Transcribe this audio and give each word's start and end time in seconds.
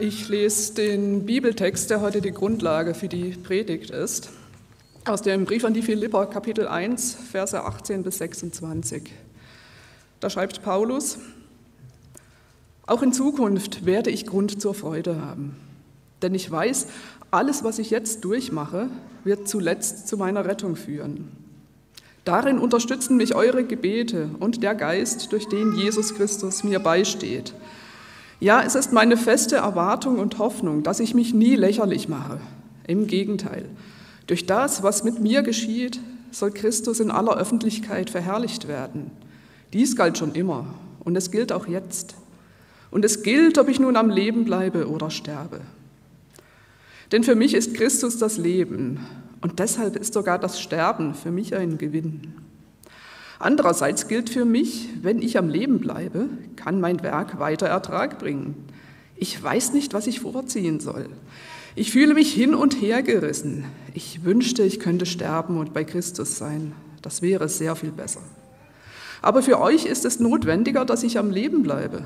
Ich 0.00 0.28
lese 0.28 0.74
den 0.74 1.26
Bibeltext, 1.26 1.90
der 1.90 2.00
heute 2.00 2.20
die 2.20 2.30
Grundlage 2.30 2.94
für 2.94 3.08
die 3.08 3.30
Predigt 3.30 3.90
ist, 3.90 4.30
aus 5.04 5.22
dem 5.22 5.44
Brief 5.44 5.64
an 5.64 5.74
die 5.74 5.82
Philipper, 5.82 6.26
Kapitel 6.26 6.68
1, 6.68 7.16
Verse 7.32 7.60
18 7.60 8.04
bis 8.04 8.18
26. 8.18 9.10
Da 10.20 10.30
schreibt 10.30 10.62
Paulus, 10.62 11.18
auch 12.86 13.02
in 13.02 13.12
Zukunft 13.12 13.86
werde 13.86 14.10
ich 14.10 14.24
Grund 14.24 14.62
zur 14.62 14.72
Freude 14.72 15.20
haben, 15.20 15.56
denn 16.22 16.32
ich 16.32 16.48
weiß, 16.48 16.86
alles, 17.32 17.64
was 17.64 17.80
ich 17.80 17.90
jetzt 17.90 18.24
durchmache, 18.24 18.90
wird 19.24 19.48
zuletzt 19.48 20.06
zu 20.06 20.16
meiner 20.16 20.44
Rettung 20.44 20.76
führen. 20.76 21.32
Darin 22.24 22.60
unterstützen 22.60 23.16
mich 23.16 23.34
eure 23.34 23.64
Gebete 23.64 24.30
und 24.38 24.62
der 24.62 24.76
Geist, 24.76 25.32
durch 25.32 25.48
den 25.48 25.72
Jesus 25.72 26.14
Christus 26.14 26.62
mir 26.62 26.78
beisteht– 26.78 27.52
ja, 28.40 28.62
es 28.62 28.74
ist 28.74 28.92
meine 28.92 29.16
feste 29.16 29.56
Erwartung 29.56 30.18
und 30.18 30.38
Hoffnung, 30.38 30.82
dass 30.82 31.00
ich 31.00 31.14
mich 31.14 31.34
nie 31.34 31.56
lächerlich 31.56 32.08
mache. 32.08 32.40
Im 32.86 33.06
Gegenteil, 33.06 33.64
durch 34.26 34.46
das, 34.46 34.82
was 34.82 35.04
mit 35.04 35.20
mir 35.20 35.42
geschieht, 35.42 36.00
soll 36.30 36.50
Christus 36.50 37.00
in 37.00 37.10
aller 37.10 37.36
Öffentlichkeit 37.36 38.10
verherrlicht 38.10 38.68
werden. 38.68 39.10
Dies 39.72 39.96
galt 39.96 40.18
schon 40.18 40.34
immer 40.34 40.66
und 41.00 41.16
es 41.16 41.30
gilt 41.30 41.52
auch 41.52 41.66
jetzt. 41.66 42.14
Und 42.90 43.04
es 43.04 43.22
gilt, 43.22 43.58
ob 43.58 43.68
ich 43.68 43.80
nun 43.80 43.96
am 43.96 44.08
Leben 44.08 44.44
bleibe 44.44 44.88
oder 44.88 45.10
sterbe. 45.10 45.60
Denn 47.12 47.24
für 47.24 47.34
mich 47.34 47.54
ist 47.54 47.74
Christus 47.74 48.18
das 48.18 48.38
Leben 48.38 49.00
und 49.40 49.58
deshalb 49.58 49.96
ist 49.96 50.14
sogar 50.14 50.38
das 50.38 50.60
Sterben 50.60 51.14
für 51.14 51.30
mich 51.30 51.54
ein 51.54 51.78
Gewinn. 51.78 52.34
Andererseits 53.38 54.08
gilt 54.08 54.30
für 54.30 54.44
mich, 54.44 54.88
wenn 55.00 55.22
ich 55.22 55.38
am 55.38 55.48
Leben 55.48 55.78
bleibe, 55.78 56.28
kann 56.56 56.80
mein 56.80 57.02
Werk 57.02 57.38
weiter 57.38 57.66
Ertrag 57.66 58.18
bringen. 58.18 58.66
Ich 59.16 59.40
weiß 59.42 59.72
nicht, 59.72 59.94
was 59.94 60.06
ich 60.06 60.20
vorziehen 60.20 60.80
soll. 60.80 61.08
Ich 61.76 61.92
fühle 61.92 62.14
mich 62.14 62.32
hin 62.32 62.54
und 62.54 62.80
her 62.80 63.02
gerissen. 63.02 63.64
Ich 63.94 64.24
wünschte, 64.24 64.64
ich 64.64 64.80
könnte 64.80 65.06
sterben 65.06 65.58
und 65.58 65.72
bei 65.72 65.84
Christus 65.84 66.36
sein. 66.36 66.72
Das 67.02 67.22
wäre 67.22 67.48
sehr 67.48 67.76
viel 67.76 67.92
besser. 67.92 68.20
Aber 69.22 69.42
für 69.42 69.60
euch 69.60 69.86
ist 69.86 70.04
es 70.04 70.18
notwendiger, 70.18 70.84
dass 70.84 71.02
ich 71.04 71.18
am 71.18 71.30
Leben 71.30 71.62
bleibe. 71.62 72.02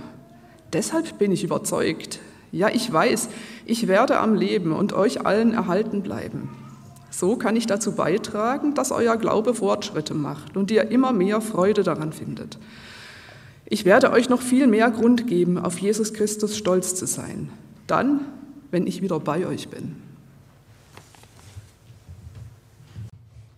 Deshalb 0.73 1.19
bin 1.19 1.33
ich 1.33 1.45
überzeugt. 1.45 2.19
Ja, 2.51 2.69
ich 2.69 2.91
weiß, 2.93 3.29
ich 3.65 3.89
werde 3.89 4.19
am 4.19 4.35
Leben 4.35 4.73
und 4.73 4.93
euch 4.93 5.25
allen 5.25 5.55
erhalten 5.55 6.03
bleiben. 6.03 6.51
So 7.13 7.37
kann 7.37 7.57
ich 7.57 7.67
dazu 7.67 7.93
beitragen, 7.93 8.75
dass 8.75 8.91
euer 8.91 9.19
Glaube 9.19 9.55
Fortschritte 9.55 10.15
macht 10.15 10.57
und 10.57 10.71
ihr 10.71 10.91
immer 10.91 11.13
mehr 11.13 11.43
Freude 11.43 11.83
daran 11.83 12.13
findet. 12.13 12.59
Ich 13.67 13.85
werde 13.85 14.11
euch 14.11 14.31
noch 14.31 14.41
viel 14.41 14.67
mehr 14.67 14.91
Grund 14.91 15.27
geben, 15.27 15.59
auf 15.59 15.79
Jesus 15.79 16.15
Christus 16.15 16.57
stolz 16.57 16.95
zu 16.95 17.07
sein. 17.07 17.51
Dann, 17.87 18.21
wenn 18.71 18.87
ich 18.87 19.03
wieder 19.03 19.21
bei 19.21 19.47
euch 19.47 19.69
bin. 19.69 19.97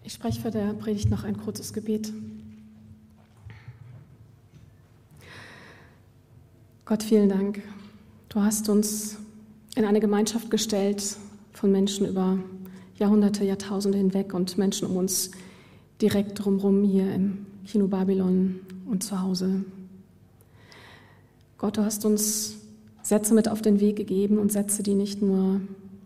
Ich 0.03 0.13
spreche 0.13 0.41
für 0.41 0.51
der 0.51 0.73
Predigt 0.75 1.11
noch 1.11 1.23
ein 1.23 1.37
kurzes 1.37 1.73
Gebet. 1.73 2.13
Gott, 6.85 7.05
vielen 7.05 7.29
Dank. 7.29 7.63
Du 8.29 8.43
hast 8.43 8.69
uns 8.69 9.17
in 9.77 9.85
eine 9.85 10.01
Gemeinschaft 10.01 10.51
gestellt 10.51 11.17
von 11.53 11.71
Menschen 11.71 12.07
über 12.09 12.39
Jahrhunderte, 12.97 13.45
Jahrtausende 13.45 13.99
hinweg 13.99 14.35
und 14.35 14.57
Menschen 14.57 14.89
um 14.89 14.97
uns 14.97 15.31
direkt 16.01 16.45
drumherum 16.45 16.85
hier 16.85 17.13
im 17.13 17.47
Kino 17.65 17.87
Babylon 17.87 18.61
und 18.87 19.03
zu 19.03 19.21
Hause. 19.21 19.65
Gott, 21.59 21.77
du 21.77 21.85
hast 21.85 22.05
uns 22.05 22.57
Sätze 23.03 23.35
mit 23.35 23.49
auf 23.49 23.63
den 23.63 23.81
Weg 23.81 23.97
gegeben 23.97 24.39
und 24.39 24.53
Sätze, 24.53 24.83
die 24.83 24.95
nicht 24.95 25.23
nur 25.23 25.61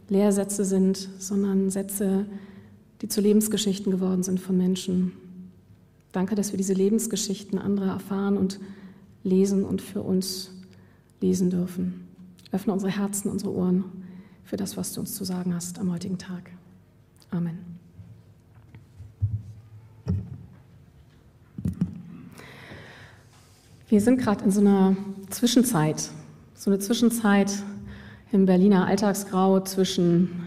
Lehrsätze 0.09 0.65
sind, 0.65 1.09
sondern 1.19 1.71
Sätze, 1.71 2.27
die 3.03 3.09
zu 3.09 3.21
Lebensgeschichten 3.21 3.93
geworden 3.93 4.23
sind 4.23 4.41
von 4.41 4.57
Menschen. 4.57 5.13
Danke, 6.13 6.35
dass 6.35 6.53
wir 6.53 6.57
diese 6.57 6.73
Lebensgeschichten 6.73 7.59
anderer 7.59 7.93
erfahren 7.93 8.37
und 8.37 8.59
lesen 9.25 9.65
und 9.65 9.83
für 9.83 10.03
uns 10.03 10.51
lesen 11.21 11.51
dürfen. 11.51 12.07
Öffne 12.51 12.73
unsere 12.73 12.91
Herzen, 12.91 13.31
unsere 13.31 13.53
Ohren 13.53 13.85
für 14.45 14.57
das, 14.57 14.77
was 14.77 14.93
du 14.93 15.01
uns 15.01 15.15
zu 15.15 15.25
sagen 15.25 15.55
hast 15.55 15.79
am 15.79 15.93
heutigen 15.93 16.19
Tag. 16.19 16.51
Amen. 17.31 17.59
Wir 23.89 24.01
sind 24.01 24.19
gerade 24.19 24.45
in 24.45 24.51
so 24.51 24.61
einer 24.61 24.97
Zwischenzeit, 25.31 26.11
so 26.55 26.71
eine 26.71 26.79
Zwischenzeit 26.79 27.53
im 28.33 28.47
Berliner 28.47 28.87
Alltagsgrau 28.87 29.61
zwischen 29.61 30.47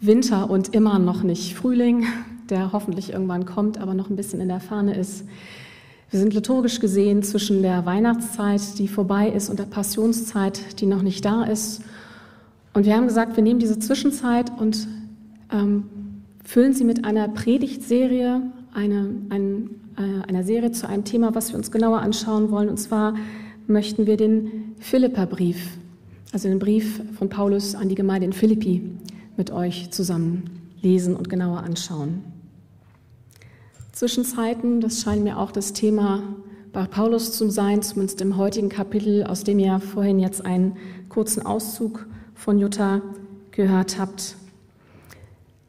Winter 0.00 0.50
und 0.50 0.74
immer 0.74 0.98
noch 0.98 1.22
nicht 1.22 1.54
Frühling, 1.54 2.06
der 2.50 2.72
hoffentlich 2.72 3.12
irgendwann 3.12 3.46
kommt, 3.46 3.78
aber 3.78 3.94
noch 3.94 4.10
ein 4.10 4.16
bisschen 4.16 4.40
in 4.40 4.48
der 4.48 4.60
Fahne 4.60 4.96
ist. 4.96 5.24
Wir 6.10 6.20
sind 6.20 6.34
liturgisch 6.34 6.80
gesehen 6.80 7.22
zwischen 7.22 7.62
der 7.62 7.86
Weihnachtszeit, 7.86 8.78
die 8.78 8.86
vorbei 8.86 9.28
ist, 9.28 9.48
und 9.48 9.58
der 9.58 9.64
Passionszeit, 9.64 10.80
die 10.80 10.86
noch 10.86 11.02
nicht 11.02 11.24
da 11.24 11.44
ist. 11.44 11.82
Und 12.74 12.86
wir 12.86 12.94
haben 12.94 13.06
gesagt, 13.06 13.36
wir 13.36 13.42
nehmen 13.42 13.60
diese 13.60 13.78
Zwischenzeit 13.78 14.52
und 14.58 14.86
ähm, 15.50 15.84
füllen 16.42 16.72
sie 16.72 16.84
mit 16.84 17.04
einer 17.04 17.28
Predigtserie, 17.28 18.42
eine, 18.72 19.10
ein, 19.30 19.70
äh, 19.96 20.28
einer 20.28 20.44
Serie 20.44 20.72
zu 20.72 20.88
einem 20.88 21.04
Thema, 21.04 21.34
was 21.34 21.50
wir 21.50 21.56
uns 21.56 21.70
genauer 21.70 22.00
anschauen 22.00 22.50
wollen. 22.50 22.68
Und 22.68 22.78
zwar 22.78 23.14
möchten 23.66 24.06
wir 24.06 24.16
den 24.16 24.74
Philipperbrief, 24.80 25.78
also 26.32 26.48
den 26.48 26.58
Brief 26.58 27.00
von 27.16 27.28
Paulus 27.28 27.74
an 27.74 27.88
die 27.88 27.94
Gemeinde 27.94 28.26
in 28.26 28.32
Philippi, 28.32 28.82
mit 29.36 29.50
euch 29.50 29.90
zusammen 29.90 30.44
lesen 30.82 31.16
und 31.16 31.28
genauer 31.28 31.58
anschauen. 31.58 32.24
Zwischenzeiten, 33.92 34.80
das 34.80 35.02
scheint 35.02 35.22
mir 35.22 35.38
auch 35.38 35.52
das 35.52 35.72
Thema 35.72 36.22
bei 36.72 36.86
Paulus 36.86 37.32
zu 37.32 37.50
sein, 37.50 37.82
zumindest 37.82 38.20
im 38.22 38.36
heutigen 38.36 38.70
Kapitel, 38.70 39.24
aus 39.24 39.44
dem 39.44 39.58
ihr 39.58 39.78
vorhin 39.78 40.18
jetzt 40.18 40.44
einen 40.44 40.76
kurzen 41.08 41.44
Auszug 41.44 42.06
von 42.34 42.58
Jutta 42.58 43.02
gehört 43.50 43.98
habt. 43.98 44.36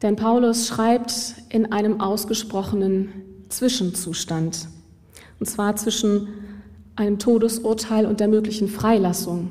Denn 0.04 0.16
Paulus 0.16 0.68
schreibt 0.68 1.34
in 1.48 1.72
einem 1.72 1.98
ausgesprochenen 2.02 3.08
Zwischenzustand, 3.48 4.68
und 5.40 5.46
zwar 5.46 5.76
zwischen 5.76 6.28
einem 6.94 7.18
Todesurteil 7.18 8.04
und 8.04 8.20
der 8.20 8.28
möglichen 8.28 8.68
Freilassung. 8.68 9.48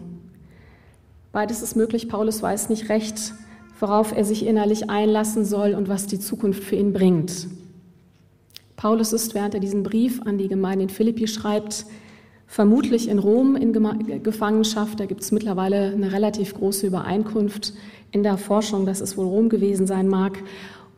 Beides 1.31 1.63
ist 1.63 1.75
möglich. 1.75 2.07
Paulus 2.07 2.43
weiß 2.43 2.69
nicht 2.69 2.89
recht, 2.89 3.33
worauf 3.79 4.15
er 4.15 4.23
sich 4.25 4.45
innerlich 4.45 4.91
einlassen 4.91 5.43
soll 5.43 5.73
und 5.73 5.89
was 5.89 6.05
die 6.05 6.19
Zukunft 6.19 6.63
für 6.63 6.75
ihn 6.75 6.93
bringt. 6.93 7.47
Paulus 8.75 9.11
ist, 9.11 9.33
während 9.33 9.55
er 9.55 9.59
diesen 9.59 9.81
Brief 9.81 10.21
an 10.21 10.37
die 10.37 10.49
Gemeinde 10.49 10.83
in 10.83 10.89
Philippi 10.89 11.27
schreibt, 11.27 11.87
vermutlich 12.53 13.09
in 13.09 13.17
Rom 13.17 13.55
in 13.55 13.73
Gefangenschaft. 14.21 14.99
Da 14.99 15.07
gibt 15.07 15.21
es 15.21 15.31
mittlerweile 15.31 15.91
eine 15.91 16.11
relativ 16.11 16.53
große 16.53 16.85
Übereinkunft 16.85 17.73
in 18.11 18.21
der 18.21 18.37
Forschung, 18.37 18.85
dass 18.85 19.01
es 19.01 19.17
wohl 19.17 19.25
Rom 19.25 19.49
gewesen 19.49 19.87
sein 19.87 20.07
mag. 20.07 20.37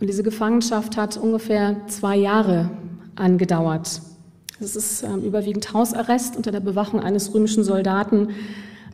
Und 0.02 0.08
diese 0.08 0.22
Gefangenschaft 0.22 0.98
hat 0.98 1.16
ungefähr 1.16 1.78
zwei 1.88 2.18
Jahre 2.18 2.72
angedauert. 3.16 4.02
Es 4.60 4.76
ist 4.76 5.04
äh, 5.04 5.16
überwiegend 5.16 5.72
Hausarrest 5.72 6.36
unter 6.36 6.52
der 6.52 6.60
Bewachung 6.60 7.00
eines 7.00 7.34
römischen 7.34 7.64
Soldaten. 7.64 8.32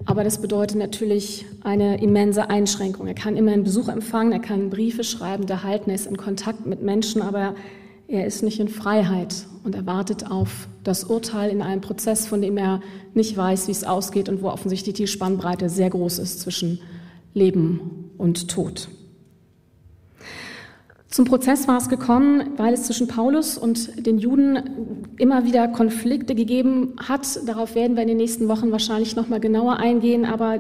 Aber 0.06 0.24
das 0.24 0.40
bedeutet 0.40 0.78
natürlich 0.78 1.48
eine 1.64 2.00
immense 2.00 2.52
Einschränkung. 2.52 3.08
Er 3.08 3.16
kann 3.16 3.38
immerhin 3.38 3.64
Besuch 3.64 3.88
empfangen, 3.88 4.34
er 4.34 4.40
kann 4.40 4.70
Briefe 4.70 5.04
schreiben, 5.04 5.48
erhalten, 5.48 5.90
er 5.90 5.96
ist 5.96 6.06
in 6.06 6.18
Kontakt 6.18 6.68
mit 6.68 6.84
Menschen, 6.84 7.24
aber 7.24 7.56
er 8.12 8.28
ist 8.28 8.44
nicht 8.44 8.60
in 8.60 8.68
Freiheit 8.68 9.46
und 9.64 9.74
er 9.74 9.86
wartet 9.86 10.30
auf 10.30 10.68
das 10.84 11.06
Urteil 11.06 11.50
in 11.50 11.62
einem 11.62 11.80
Prozess, 11.80 12.28
von 12.28 12.42
dem 12.42 12.58
er 12.58 12.82
nicht 13.14 13.38
weiß, 13.38 13.68
wie 13.68 13.72
es 13.72 13.86
ausgeht 13.86 14.28
und 14.28 14.42
wo 14.42 14.50
offensichtlich 14.50 14.96
die 14.96 15.08
Spannbreite 15.08 15.70
sehr 15.70 15.90
groß 15.90 16.20
ist 16.20 16.42
zwischen 16.42 16.80
Leben 17.34 18.12
und 18.18 18.50
Tod. 18.50 18.90
Zum 21.08 21.26
Prozess 21.26 21.68
war 21.68 21.78
es 21.78 21.90
gekommen, 21.90 22.52
weil 22.58 22.74
es 22.74 22.84
zwischen 22.84 23.08
Paulus 23.08 23.58
und 23.58 24.06
den 24.06 24.18
Juden 24.18 25.08
immer 25.18 25.46
wieder 25.46 25.68
Konflikte 25.70 26.36
gegeben 26.36 26.96
hat. 26.98 27.40
Darauf 27.46 27.76
werden 27.76 27.96
wir 27.96 28.02
in 28.02 28.10
den 28.10 28.18
nächsten 28.18 28.48
Wochen 28.50 28.72
wahrscheinlich 28.72 29.16
noch 29.16 29.30
mal 29.30 29.40
genauer 29.40 29.78
eingehen, 29.78 30.26
aber 30.26 30.60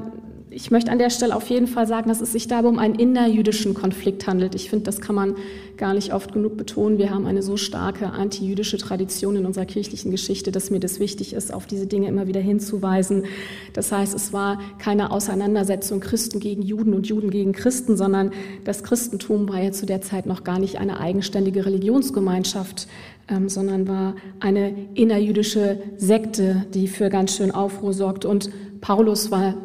ich 0.53 0.69
möchte 0.69 0.91
an 0.91 0.97
der 0.97 1.09
Stelle 1.09 1.33
auf 1.33 1.49
jeden 1.49 1.65
Fall 1.65 1.87
sagen, 1.87 2.09
dass 2.09 2.19
es 2.19 2.33
sich 2.33 2.47
dabei 2.47 2.67
um 2.67 2.77
einen 2.77 2.95
innerjüdischen 2.95 3.73
Konflikt 3.73 4.27
handelt. 4.27 4.53
Ich 4.53 4.69
finde, 4.69 4.83
das 4.83 4.99
kann 4.99 5.15
man 5.15 5.35
gar 5.77 5.93
nicht 5.93 6.13
oft 6.13 6.33
genug 6.33 6.57
betonen. 6.57 6.97
Wir 6.97 7.09
haben 7.09 7.25
eine 7.25 7.41
so 7.41 7.55
starke 7.55 8.07
antijüdische 8.11 8.77
Tradition 8.77 9.37
in 9.37 9.45
unserer 9.45 9.65
kirchlichen 9.65 10.11
Geschichte, 10.11 10.51
dass 10.51 10.69
mir 10.69 10.81
das 10.81 10.99
wichtig 10.99 11.31
ist, 11.31 11.53
auf 11.53 11.67
diese 11.67 11.87
Dinge 11.87 12.09
immer 12.09 12.27
wieder 12.27 12.41
hinzuweisen. 12.41 13.23
Das 13.71 13.93
heißt, 13.93 14.13
es 14.13 14.33
war 14.33 14.59
keine 14.77 15.11
Auseinandersetzung 15.11 16.01
Christen 16.01 16.41
gegen 16.41 16.61
Juden 16.61 16.93
und 16.93 17.07
Juden 17.07 17.29
gegen 17.29 17.53
Christen, 17.53 17.95
sondern 17.95 18.31
das 18.65 18.83
Christentum 18.83 19.47
war 19.47 19.61
ja 19.61 19.71
zu 19.71 19.85
der 19.85 20.01
Zeit 20.01 20.25
noch 20.25 20.43
gar 20.43 20.59
nicht 20.59 20.79
eine 20.79 20.99
eigenständige 20.99 21.65
Religionsgemeinschaft, 21.65 22.89
ähm, 23.29 23.47
sondern 23.47 23.87
war 23.87 24.15
eine 24.41 24.75
innerjüdische 24.95 25.81
Sekte, 25.95 26.65
die 26.73 26.89
für 26.89 27.09
ganz 27.09 27.37
schön 27.37 27.51
Aufruhr 27.51 27.93
sorgte. 27.93 28.27
Und 28.27 28.49
Paulus 28.81 29.31
war 29.31 29.55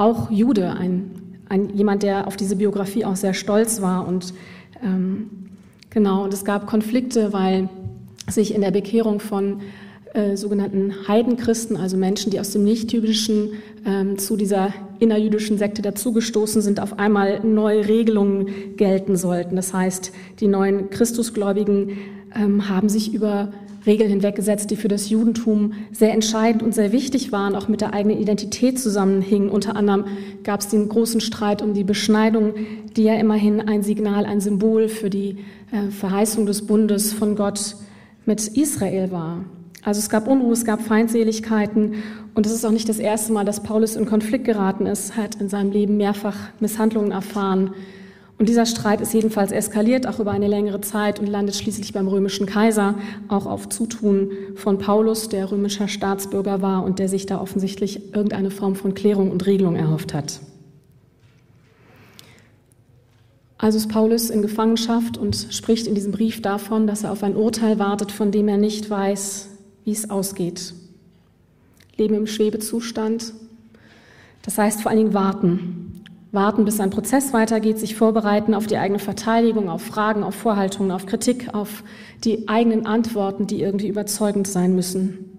auch 0.00 0.30
Jude, 0.30 0.72
ein, 0.72 1.10
ein, 1.48 1.68
jemand, 1.76 2.02
der 2.02 2.26
auf 2.26 2.36
diese 2.36 2.56
Biografie 2.56 3.04
auch 3.04 3.16
sehr 3.16 3.34
stolz 3.34 3.82
war. 3.82 4.08
Und 4.08 4.32
ähm, 4.82 5.30
genau, 5.90 6.24
und 6.24 6.32
es 6.32 6.44
gab 6.44 6.66
Konflikte, 6.66 7.32
weil 7.32 7.68
sich 8.28 8.54
in 8.54 8.62
der 8.62 8.70
Bekehrung 8.70 9.20
von 9.20 9.60
äh, 10.14 10.36
sogenannten 10.36 11.06
Heidenchristen, 11.06 11.76
also 11.76 11.96
Menschen, 11.96 12.30
die 12.30 12.40
aus 12.40 12.50
dem 12.50 12.64
Nichtjüdischen 12.64 13.50
ähm, 13.86 14.18
zu 14.18 14.36
dieser 14.36 14.72
innerjüdischen 14.98 15.58
Sekte 15.58 15.82
dazugestoßen 15.82 16.62
sind, 16.62 16.80
auf 16.80 16.98
einmal 16.98 17.40
neue 17.44 17.86
Regelungen 17.86 18.76
gelten 18.76 19.16
sollten. 19.16 19.54
Das 19.54 19.74
heißt, 19.74 20.12
die 20.40 20.48
neuen 20.48 20.90
Christusgläubigen 20.90 21.98
ähm, 22.34 22.68
haben 22.68 22.88
sich 22.88 23.12
über 23.12 23.52
Regeln 23.86 24.10
hinweggesetzt, 24.10 24.70
die 24.70 24.76
für 24.76 24.88
das 24.88 25.08
Judentum 25.08 25.72
sehr 25.92 26.12
entscheidend 26.12 26.62
und 26.62 26.74
sehr 26.74 26.92
wichtig 26.92 27.32
waren, 27.32 27.54
auch 27.54 27.68
mit 27.68 27.80
der 27.80 27.94
eigenen 27.94 28.18
Identität 28.18 28.78
zusammenhingen. 28.78 29.48
Unter 29.48 29.76
anderem 29.76 30.04
gab 30.44 30.60
es 30.60 30.68
den 30.68 30.88
großen 30.88 31.20
Streit 31.20 31.62
um 31.62 31.74
die 31.74 31.84
Beschneidung, 31.84 32.54
die 32.96 33.04
ja 33.04 33.14
immerhin 33.14 33.60
ein 33.60 33.82
Signal, 33.82 34.26
ein 34.26 34.40
Symbol 34.40 34.88
für 34.88 35.10
die 35.10 35.38
äh, 35.72 35.90
Verheißung 35.90 36.46
des 36.46 36.66
Bundes 36.66 37.12
von 37.12 37.36
Gott 37.36 37.76
mit 38.26 38.46
Israel 38.48 39.10
war. 39.10 39.44
Also 39.82 39.98
es 39.98 40.10
gab 40.10 40.28
Unruhe, 40.28 40.52
es 40.52 40.66
gab 40.66 40.82
Feindseligkeiten 40.82 41.94
und 42.34 42.44
es 42.44 42.52
ist 42.52 42.66
auch 42.66 42.70
nicht 42.70 42.88
das 42.88 42.98
erste 42.98 43.32
Mal, 43.32 43.44
dass 43.44 43.62
Paulus 43.62 43.96
in 43.96 44.04
Konflikt 44.04 44.44
geraten 44.44 44.86
ist, 44.86 45.16
hat 45.16 45.36
in 45.36 45.48
seinem 45.48 45.72
Leben 45.72 45.96
mehrfach 45.96 46.36
Misshandlungen 46.60 47.12
erfahren. 47.12 47.72
Und 48.40 48.48
dieser 48.48 48.64
Streit 48.64 49.02
ist 49.02 49.12
jedenfalls 49.12 49.52
eskaliert, 49.52 50.06
auch 50.06 50.18
über 50.18 50.30
eine 50.30 50.48
längere 50.48 50.80
Zeit 50.80 51.20
und 51.20 51.26
landet 51.26 51.56
schließlich 51.56 51.92
beim 51.92 52.08
römischen 52.08 52.46
Kaiser, 52.46 52.94
auch 53.28 53.44
auf 53.44 53.68
Zutun 53.68 54.30
von 54.54 54.78
Paulus, 54.78 55.28
der 55.28 55.52
römischer 55.52 55.88
Staatsbürger 55.88 56.62
war 56.62 56.82
und 56.82 56.98
der 56.98 57.10
sich 57.10 57.26
da 57.26 57.38
offensichtlich 57.38 58.14
irgendeine 58.14 58.50
Form 58.50 58.76
von 58.76 58.94
Klärung 58.94 59.30
und 59.30 59.44
Regelung 59.44 59.76
erhofft 59.76 60.14
hat. 60.14 60.40
Also 63.58 63.76
ist 63.76 63.90
Paulus 63.90 64.30
in 64.30 64.40
Gefangenschaft 64.40 65.18
und 65.18 65.36
spricht 65.50 65.86
in 65.86 65.94
diesem 65.94 66.12
Brief 66.12 66.40
davon, 66.40 66.86
dass 66.86 67.04
er 67.04 67.12
auf 67.12 67.22
ein 67.22 67.36
Urteil 67.36 67.78
wartet, 67.78 68.10
von 68.10 68.32
dem 68.32 68.48
er 68.48 68.56
nicht 68.56 68.88
weiß, 68.88 69.50
wie 69.84 69.92
es 69.92 70.08
ausgeht. 70.08 70.72
Leben 71.98 72.14
im 72.14 72.26
Schwebezustand, 72.26 73.34
das 74.40 74.56
heißt 74.56 74.80
vor 74.80 74.90
allen 74.90 75.00
Dingen 75.00 75.14
warten. 75.14 75.79
Warten, 76.32 76.64
bis 76.64 76.78
ein 76.78 76.90
Prozess 76.90 77.32
weitergeht, 77.32 77.78
sich 77.78 77.96
vorbereiten 77.96 78.54
auf 78.54 78.66
die 78.66 78.76
eigene 78.76 79.00
Verteidigung, 79.00 79.68
auf 79.68 79.82
Fragen, 79.82 80.22
auf 80.22 80.34
Vorhaltungen, 80.34 80.92
auf 80.92 81.06
Kritik, 81.06 81.52
auf 81.54 81.82
die 82.22 82.48
eigenen 82.48 82.86
Antworten, 82.86 83.48
die 83.48 83.60
irgendwie 83.60 83.88
überzeugend 83.88 84.46
sein 84.46 84.74
müssen. 84.76 85.38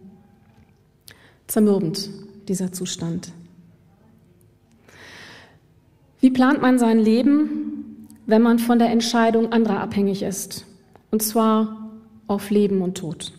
Zermürbend, 1.48 2.10
dieser 2.50 2.74
Zustand. 2.74 3.32
Wie 6.20 6.30
plant 6.30 6.62
man 6.62 6.78
sein 6.78 7.00
Leben, 7.00 8.08
wenn 8.26 8.42
man 8.42 8.60
von 8.60 8.78
der 8.78 8.90
Entscheidung 8.90 9.52
anderer 9.54 9.80
abhängig 9.80 10.24
ist? 10.24 10.66
Und 11.10 11.24
zwar 11.24 11.90
auf 12.28 12.50
Leben 12.50 12.82
und 12.82 12.98
Tod. 12.98 13.32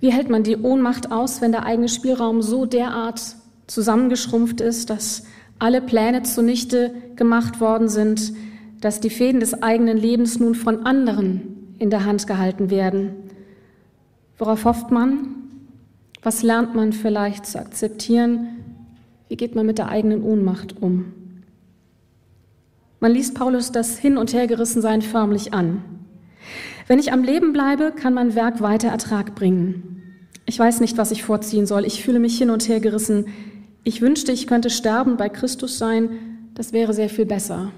Wie 0.00 0.12
hält 0.12 0.30
man 0.30 0.42
die 0.42 0.56
Ohnmacht 0.56 1.12
aus, 1.12 1.40
wenn 1.40 1.52
der 1.52 1.64
eigene 1.64 1.88
Spielraum 1.88 2.42
so 2.42 2.64
derart 2.64 3.36
zusammengeschrumpft 3.72 4.60
ist, 4.60 4.90
dass 4.90 5.24
alle 5.58 5.80
Pläne 5.80 6.22
zunichte 6.22 6.92
gemacht 7.16 7.60
worden 7.60 7.88
sind, 7.88 8.32
dass 8.80 9.00
die 9.00 9.10
Fäden 9.10 9.40
des 9.40 9.62
eigenen 9.62 9.96
Lebens 9.96 10.38
nun 10.38 10.54
von 10.54 10.84
anderen 10.84 11.74
in 11.78 11.90
der 11.90 12.04
Hand 12.04 12.26
gehalten 12.26 12.70
werden? 12.70 13.14
Worauf 14.38 14.64
hofft 14.64 14.90
man? 14.90 15.28
Was 16.22 16.42
lernt 16.42 16.74
man 16.74 16.92
vielleicht 16.92 17.46
zu 17.46 17.58
akzeptieren? 17.58 18.48
Wie 19.28 19.36
geht 19.36 19.54
man 19.54 19.66
mit 19.66 19.78
der 19.78 19.88
eigenen 19.88 20.22
Ohnmacht 20.22 20.80
um? 20.80 21.12
Man 23.00 23.12
liest 23.12 23.34
Paulus 23.34 23.72
das 23.72 23.98
Hin- 23.98 24.16
und 24.16 24.32
Hergerissensein 24.32 25.02
förmlich 25.02 25.54
an. 25.54 25.82
Wenn 26.86 26.98
ich 26.98 27.12
am 27.12 27.24
Leben 27.24 27.52
bleibe, 27.52 27.92
kann 27.92 28.14
mein 28.14 28.34
Werk 28.34 28.60
weiter 28.60 28.88
Ertrag 28.88 29.34
bringen. 29.34 30.02
Ich 30.44 30.58
weiß 30.58 30.80
nicht, 30.80 30.98
was 30.98 31.10
ich 31.10 31.22
vorziehen 31.22 31.66
soll. 31.66 31.84
Ich 31.84 32.02
fühle 32.02 32.18
mich 32.18 32.36
hin 32.36 32.50
und 32.50 32.68
her 32.68 32.80
gerissen. 32.80 33.26
Ich 33.84 34.00
wünschte, 34.00 34.32
ich 34.32 34.46
könnte 34.46 34.70
sterben, 34.70 35.16
bei 35.16 35.28
Christus 35.28 35.78
sein. 35.78 36.10
Das 36.54 36.72
wäre 36.72 36.94
sehr 36.94 37.08
viel 37.08 37.26
besser. 37.26 37.72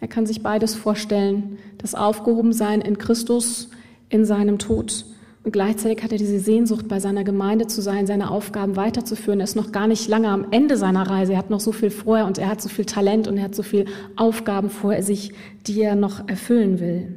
Er 0.00 0.08
kann 0.08 0.26
sich 0.26 0.42
beides 0.42 0.74
vorstellen. 0.74 1.58
Das 1.78 1.94
Aufgehobensein 1.94 2.80
in 2.80 2.98
Christus, 2.98 3.70
in 4.08 4.24
seinem 4.24 4.58
Tod. 4.58 5.04
Und 5.42 5.52
gleichzeitig 5.52 6.04
hat 6.04 6.12
er 6.12 6.18
diese 6.18 6.38
Sehnsucht, 6.38 6.88
bei 6.88 7.00
seiner 7.00 7.24
Gemeinde 7.24 7.66
zu 7.66 7.80
sein, 7.80 8.06
seine 8.06 8.30
Aufgaben 8.30 8.76
weiterzuführen. 8.76 9.40
Er 9.40 9.44
ist 9.44 9.56
noch 9.56 9.72
gar 9.72 9.86
nicht 9.86 10.06
lange 10.08 10.28
am 10.28 10.52
Ende 10.52 10.76
seiner 10.76 11.08
Reise. 11.08 11.32
Er 11.32 11.38
hat 11.38 11.50
noch 11.50 11.60
so 11.60 11.72
viel 11.72 11.90
vorher 11.90 12.26
und 12.26 12.38
er 12.38 12.48
hat 12.48 12.60
so 12.60 12.68
viel 12.68 12.84
Talent 12.84 13.26
und 13.26 13.38
er 13.38 13.44
hat 13.44 13.54
so 13.54 13.62
viel 13.62 13.86
Aufgaben 14.14 14.70
vor 14.70 15.00
sich, 15.02 15.32
die 15.66 15.80
er 15.80 15.96
noch 15.96 16.28
erfüllen 16.28 16.80
will. 16.80 17.14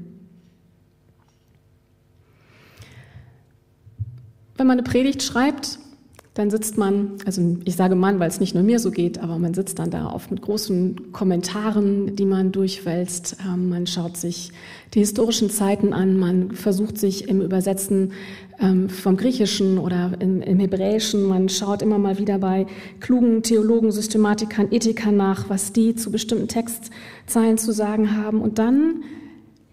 Wenn 4.55 4.67
man 4.67 4.79
eine 4.79 4.87
Predigt 4.87 5.23
schreibt, 5.23 5.79
dann 6.33 6.49
sitzt 6.49 6.77
man, 6.77 7.17
also 7.25 7.57
ich 7.65 7.75
sage 7.75 7.95
Mann, 7.95 8.19
weil 8.19 8.29
es 8.29 8.39
nicht 8.39 8.55
nur 8.55 8.63
mir 8.63 8.79
so 8.79 8.89
geht, 8.89 9.19
aber 9.19 9.37
man 9.37 9.53
sitzt 9.53 9.79
dann 9.79 9.91
da 9.91 10.09
oft 10.09 10.31
mit 10.31 10.41
großen 10.41 11.11
Kommentaren, 11.11 12.15
die 12.15 12.25
man 12.25 12.53
durchwälzt. 12.53 13.35
Ähm, 13.45 13.67
man 13.67 13.85
schaut 13.85 14.15
sich 14.15 14.51
die 14.93 14.99
historischen 14.99 15.49
Zeiten 15.49 15.91
an, 15.91 16.17
man 16.17 16.51
versucht 16.51 16.97
sich 16.97 17.27
im 17.27 17.41
Übersetzen 17.41 18.13
ähm, 18.61 18.87
vom 18.87 19.17
Griechischen 19.17 19.77
oder 19.77 20.13
im, 20.19 20.41
im 20.41 20.59
Hebräischen, 20.59 21.23
man 21.23 21.49
schaut 21.49 21.81
immer 21.81 21.97
mal 21.97 22.17
wieder 22.17 22.37
bei 22.37 22.65
klugen 23.01 23.43
Theologen, 23.43 23.91
Systematikern, 23.91 24.71
Ethikern 24.71 25.17
nach, 25.17 25.49
was 25.49 25.73
die 25.73 25.95
zu 25.95 26.11
bestimmten 26.11 26.47
Textzeilen 26.47 27.57
zu 27.57 27.73
sagen 27.73 28.15
haben. 28.15 28.41
Und 28.41 28.57
dann 28.57 29.03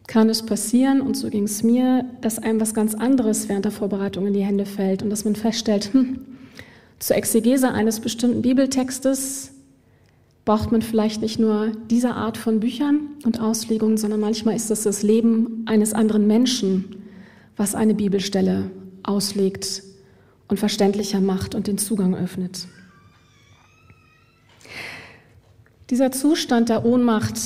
kann 0.08 0.28
es 0.28 0.44
passieren, 0.44 1.02
und 1.02 1.16
so 1.16 1.28
ging 1.28 1.44
es 1.44 1.62
mir, 1.62 2.04
dass 2.20 2.40
einem 2.40 2.60
was 2.60 2.74
ganz 2.74 2.96
anderes 2.96 3.48
während 3.48 3.64
der 3.64 3.72
Vorbereitung 3.72 4.26
in 4.26 4.32
die 4.32 4.42
Hände 4.42 4.66
fällt 4.66 5.04
und 5.04 5.10
dass 5.10 5.24
man 5.24 5.36
feststellt, 5.36 5.92
hm, 5.92 6.18
zur 6.98 7.16
Exegese 7.16 7.70
eines 7.70 8.00
bestimmten 8.00 8.42
Bibeltextes 8.42 9.52
braucht 10.44 10.72
man 10.72 10.82
vielleicht 10.82 11.20
nicht 11.20 11.38
nur 11.38 11.72
diese 11.90 12.14
Art 12.14 12.38
von 12.38 12.58
Büchern 12.58 13.00
und 13.24 13.40
Auslegungen, 13.40 13.98
sondern 13.98 14.20
manchmal 14.20 14.56
ist 14.56 14.70
es 14.70 14.82
das 14.82 15.02
Leben 15.02 15.62
eines 15.66 15.92
anderen 15.92 16.26
Menschen, 16.26 16.96
was 17.56 17.74
eine 17.74 17.94
Bibelstelle 17.94 18.70
auslegt 19.02 19.82
und 20.48 20.58
verständlicher 20.58 21.20
macht 21.20 21.54
und 21.54 21.66
den 21.66 21.76
Zugang 21.76 22.14
öffnet. 22.14 22.66
Dieser 25.90 26.12
Zustand 26.12 26.68
der 26.68 26.84
Ohnmacht 26.84 27.38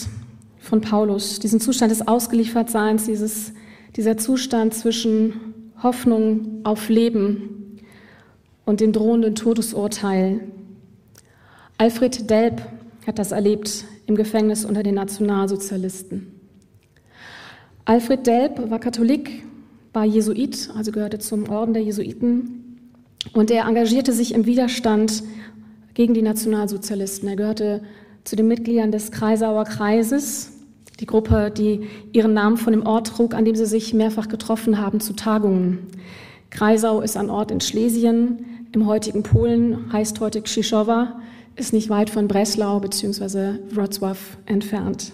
von 0.61 0.81
Paulus, 0.81 1.41
diesen 1.41 1.61
Zustand 1.61 1.91
des 1.91 2.07
Ausgeliefertseins, 2.07 3.07
dieses, 3.07 3.53
dieser 3.97 4.17
Zustand 4.17 4.75
zwischen 4.75 5.35
Hoffnung 5.83 6.61
auf 6.65 6.89
Leben 6.89 7.62
und 8.73 8.81
dem 8.81 8.95
drohenden 8.95 9.35
Todesurteil. 9.35 10.41
Alfred 11.77 12.31
Delp 12.31 12.63
hat 13.07 13.19
das 13.19 13.31
erlebt 13.31 13.85
im 14.07 14.17
Gefängnis 14.17 14.65
unter 14.65 14.83
den 14.83 14.95
Nationalsozialisten. 14.95 16.29
Alfred 17.85 18.27
Delp 18.27 18.71
war 18.71 18.79
Katholik, 18.79 19.45
war 19.93 20.07
Jesuit, 20.07 20.71
also 20.75 20.91
gehörte 20.91 21.19
zum 21.19 21.51
Orden 21.51 21.75
der 21.75 21.83
Jesuiten, 21.83 22.89
und 23.35 23.51
er 23.51 23.67
engagierte 23.67 24.15
sich 24.15 24.33
im 24.33 24.47
Widerstand 24.47 25.23
gegen 25.93 26.15
die 26.15 26.23
Nationalsozialisten. 26.23 27.29
Er 27.29 27.37
gehörte 27.37 27.83
zu 28.25 28.37
den 28.37 28.49
Mitgliedern 28.49 28.91
des 28.91 29.11
Kreisauer 29.11 29.65
Kreises, 29.65 30.51
die 30.99 31.05
Gruppe, 31.05 31.53
die 31.55 31.83
ihren 32.13 32.33
Namen 32.33 32.57
von 32.57 32.73
dem 32.73 32.87
Ort 32.87 33.09
trug, 33.09 33.35
an 33.35 33.45
dem 33.45 33.55
sie 33.55 33.67
sich 33.67 33.93
mehrfach 33.93 34.29
getroffen 34.29 34.79
haben 34.79 35.01
zu 35.01 35.13
Tagungen. 35.13 35.89
Kreisau 36.53 37.01
ist 37.01 37.17
ein 37.17 37.31
Ort 37.31 37.51
in 37.51 37.61
Schlesien, 37.61 38.45
im 38.73 38.87
heutigen 38.87 39.23
Polen, 39.23 39.93
heißt 39.93 40.21
heute 40.21 40.41
Krzyszowa, 40.41 41.21
ist 41.57 41.73
nicht 41.73 41.91
weit 41.91 42.11
von 42.11 42.29
Breslau 42.29 42.81
bzw. 42.81 43.59
Wrocław 43.75 44.17
entfernt. 44.47 45.13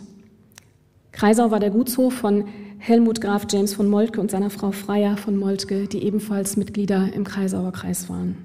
Kreisau 1.12 1.50
war 1.50 1.58
der 1.58 1.70
Gutshof 1.70 2.14
von 2.14 2.44
Helmut 2.78 3.20
Graf 3.20 3.46
James 3.50 3.74
von 3.74 3.88
Moltke 3.88 4.20
und 4.20 4.30
seiner 4.30 4.50
Frau 4.50 4.70
Freier 4.70 5.16
von 5.16 5.36
Moltke, 5.36 5.88
die 5.88 6.04
ebenfalls 6.04 6.56
Mitglieder 6.56 7.12
im 7.12 7.24
Kreisauer 7.24 7.72
Kreis 7.72 8.08
waren. 8.08 8.36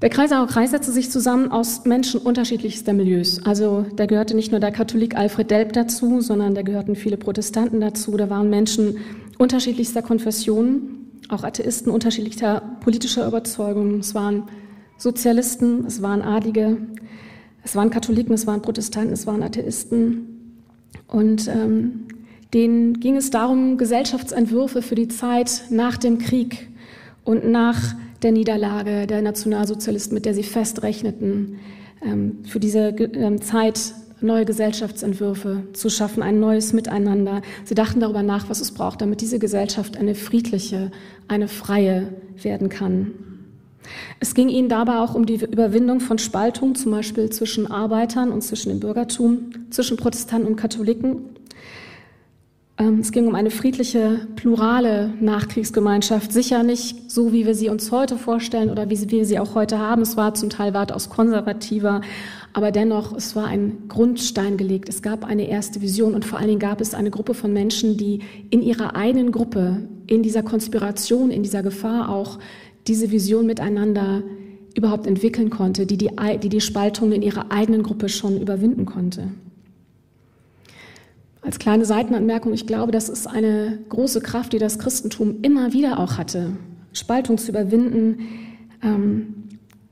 Der 0.00 0.10
Kreisauer 0.10 0.46
Kreis 0.46 0.70
setzte 0.70 0.92
sich 0.92 1.10
zusammen 1.10 1.50
aus 1.50 1.84
Menschen 1.84 2.20
unterschiedlichster 2.20 2.92
Milieus. 2.92 3.44
Also 3.44 3.84
da 3.96 4.06
gehörte 4.06 4.36
nicht 4.36 4.52
nur 4.52 4.60
der 4.60 4.70
Katholik 4.70 5.16
Alfred 5.16 5.50
Delp 5.50 5.72
dazu, 5.72 6.20
sondern 6.20 6.54
da 6.54 6.62
gehörten 6.62 6.94
viele 6.94 7.16
Protestanten 7.16 7.80
dazu. 7.80 8.16
Da 8.16 8.30
waren 8.30 8.48
Menschen 8.48 8.98
unterschiedlichster 9.38 10.00
Konfessionen, 10.00 10.97
auch 11.28 11.44
Atheisten 11.44 11.90
unterschiedlicher 11.90 12.62
politischer 12.80 13.26
Überzeugungen. 13.26 14.00
Es 14.00 14.14
waren 14.14 14.44
Sozialisten, 14.96 15.84
es 15.86 16.02
waren 16.02 16.22
Adlige, 16.22 16.78
es 17.62 17.76
waren 17.76 17.90
Katholiken, 17.90 18.34
es 18.34 18.46
waren 18.46 18.62
Protestanten, 18.62 19.12
es 19.12 19.26
waren 19.26 19.42
Atheisten. 19.42 20.54
Und 21.06 21.48
ähm, 21.48 22.06
denen 22.54 23.00
ging 23.00 23.16
es 23.16 23.30
darum, 23.30 23.76
Gesellschaftsentwürfe 23.76 24.82
für 24.82 24.94
die 24.94 25.08
Zeit 25.08 25.64
nach 25.70 25.96
dem 25.96 26.18
Krieg 26.18 26.68
und 27.24 27.44
nach 27.44 27.94
der 28.22 28.32
Niederlage 28.32 29.06
der 29.06 29.22
Nationalsozialisten, 29.22 30.14
mit 30.14 30.24
der 30.24 30.34
sie 30.34 30.42
festrechneten, 30.42 31.58
ähm, 32.02 32.38
für 32.44 32.58
diese 32.58 32.88
ähm, 32.88 33.40
Zeit 33.40 33.94
neue 34.20 34.44
Gesellschaftsentwürfe 34.44 35.64
zu 35.72 35.90
schaffen, 35.90 36.22
ein 36.22 36.40
neues 36.40 36.72
Miteinander. 36.72 37.42
Sie 37.64 37.74
dachten 37.74 38.00
darüber 38.00 38.22
nach, 38.22 38.48
was 38.48 38.60
es 38.60 38.72
braucht, 38.72 39.00
damit 39.00 39.20
diese 39.20 39.38
Gesellschaft 39.38 39.96
eine 39.96 40.14
friedliche, 40.14 40.90
eine 41.28 41.48
freie 41.48 42.08
werden 42.42 42.68
kann. 42.68 43.12
Es 44.20 44.34
ging 44.34 44.48
ihnen 44.48 44.68
dabei 44.68 44.98
auch 44.98 45.14
um 45.14 45.26
die 45.26 45.36
Überwindung 45.36 46.00
von 46.00 46.18
Spaltung, 46.18 46.74
zum 46.74 46.92
Beispiel 46.92 47.30
zwischen 47.30 47.70
Arbeitern 47.70 48.30
und 48.30 48.42
zwischen 48.42 48.70
dem 48.70 48.80
Bürgertum, 48.80 49.50
zwischen 49.70 49.96
Protestanten 49.96 50.48
und 50.48 50.56
Katholiken. 50.56 51.36
Ähm, 52.78 53.00
es 53.00 53.12
ging 53.12 53.26
um 53.26 53.34
eine 53.34 53.50
friedliche, 53.50 54.20
plurale 54.36 55.12
Nachkriegsgemeinschaft, 55.20 56.32
sicher 56.32 56.62
nicht 56.62 57.10
so, 57.10 57.32
wie 57.32 57.46
wir 57.46 57.54
sie 57.54 57.68
uns 57.68 57.90
heute 57.90 58.16
vorstellen 58.16 58.70
oder 58.70 58.88
wie 58.88 59.10
wir 59.10 59.24
sie 59.24 59.38
auch 59.38 59.54
heute 59.54 59.78
haben. 59.78 60.02
Es 60.02 60.16
war 60.16 60.34
zum 60.34 60.50
Teil 60.50 60.74
weitaus 60.74 61.10
konservativer, 61.10 62.02
aber 62.58 62.72
dennoch, 62.72 63.16
es 63.16 63.36
war 63.36 63.46
ein 63.46 63.84
Grundstein 63.86 64.56
gelegt. 64.56 64.88
Es 64.88 65.00
gab 65.00 65.24
eine 65.24 65.48
erste 65.48 65.80
Vision 65.80 66.16
und 66.16 66.24
vor 66.24 66.40
allen 66.40 66.48
Dingen 66.48 66.58
gab 66.58 66.80
es 66.80 66.92
eine 66.92 67.08
Gruppe 67.08 67.32
von 67.34 67.52
Menschen, 67.52 67.96
die 67.96 68.18
in 68.50 68.62
ihrer 68.62 68.96
eigenen 68.96 69.30
Gruppe, 69.30 69.88
in 70.08 70.24
dieser 70.24 70.42
Konspiration, 70.42 71.30
in 71.30 71.44
dieser 71.44 71.62
Gefahr 71.62 72.08
auch 72.08 72.40
diese 72.88 73.12
Vision 73.12 73.46
miteinander 73.46 74.24
überhaupt 74.74 75.06
entwickeln 75.06 75.50
konnte, 75.50 75.86
die 75.86 75.96
die, 75.98 76.10
die, 76.42 76.48
die 76.48 76.60
Spaltung 76.60 77.12
in 77.12 77.22
ihrer 77.22 77.52
eigenen 77.52 77.84
Gruppe 77.84 78.08
schon 78.08 78.40
überwinden 78.40 78.86
konnte. 78.86 79.28
Als 81.40 81.60
kleine 81.60 81.84
Seitenanmerkung, 81.84 82.52
ich 82.52 82.66
glaube, 82.66 82.90
das 82.90 83.08
ist 83.08 83.28
eine 83.28 83.78
große 83.88 84.20
Kraft, 84.20 84.52
die 84.52 84.58
das 84.58 84.80
Christentum 84.80 85.36
immer 85.42 85.72
wieder 85.72 86.00
auch 86.00 86.18
hatte. 86.18 86.54
Spaltung 86.92 87.38
zu 87.38 87.52
überwinden, 87.52 88.18
ähm, 88.82 89.37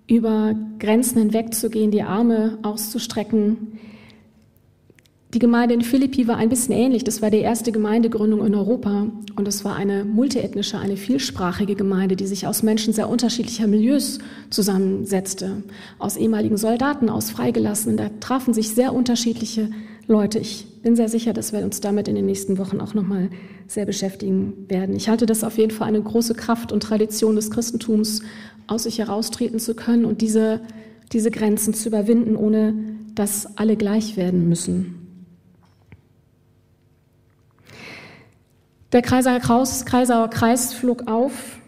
über 0.09 0.55
Grenzen 0.79 1.19
hinwegzugehen, 1.19 1.91
die 1.91 2.03
Arme 2.03 2.59
auszustrecken. 2.63 3.79
Die 5.35 5.41
Gemeinde 5.41 5.75
in 5.75 5.83
Philippi 5.83 6.29
war 6.29 6.37
ein 6.37 6.49
bisschen 6.49 6.73
ähnlich. 6.73 7.03
Das 7.05 7.21
war 7.21 7.31
die 7.31 7.41
erste 7.41 7.73
Gemeindegründung 7.73 8.47
in 8.47 8.55
Europa 8.55 9.09
und 9.35 9.49
es 9.49 9.65
war 9.65 9.75
eine 9.75 10.05
multiethnische, 10.05 10.79
eine 10.79 10.97
vielsprachige 10.97 11.75
Gemeinde, 11.75 12.17
die 12.17 12.27
sich 12.27 12.47
aus 12.47 12.63
Menschen 12.63 12.95
sehr 12.95 13.09
unterschiedlicher 13.09 13.67
Milieus 13.67 14.21
zusammensetzte. 14.49 15.65
Aus 15.99 16.17
ehemaligen 16.17 16.57
Soldaten, 16.57 17.11
aus 17.11 17.31
Freigelassenen. 17.31 17.97
Da 17.97 18.11
trafen 18.21 18.55
sich 18.55 18.71
sehr 18.71 18.95
unterschiedliche 18.95 19.71
Leute. 20.07 20.39
Ich 20.39 20.67
bin 20.83 20.95
sehr 20.95 21.09
sicher, 21.09 21.33
dass 21.33 21.53
wir 21.53 21.65
uns 21.65 21.81
damit 21.81 22.07
in 22.07 22.15
den 22.15 22.27
nächsten 22.27 22.59
Wochen 22.59 22.81
auch 22.81 22.95
nochmal 22.95 23.29
sehr 23.67 23.85
beschäftigen 23.87 24.53
werden. 24.69 24.95
Ich 24.95 25.09
halte 25.09 25.27
das 25.27 25.43
auf 25.43 25.59
jeden 25.59 25.73
Fall 25.73 25.89
eine 25.89 26.01
große 26.01 26.35
Kraft 26.35 26.71
und 26.71 26.85
Tradition 26.85 27.35
des 27.35 27.51
Christentums, 27.51 28.23
aus 28.67 28.85
sich 28.85 28.99
heraustreten 28.99 29.59
zu 29.59 29.75
können 29.75 30.05
und 30.05 30.21
diese, 30.21 30.61
diese 31.13 31.31
Grenzen 31.31 31.75
zu 31.75 31.89
überwinden, 31.89 32.37
ohne 32.37 32.75
dass 33.15 33.57
alle 33.57 33.77
gleich 33.77 34.17
werden 34.17 34.49
müssen. 34.49 35.07
Der 38.93 39.03
Kreisauer 39.03 39.41
Kreis, 39.41 39.85
Kreisauer 39.85 40.31
Kreis 40.31 40.73
flog 40.73 41.09
auf 41.09 41.59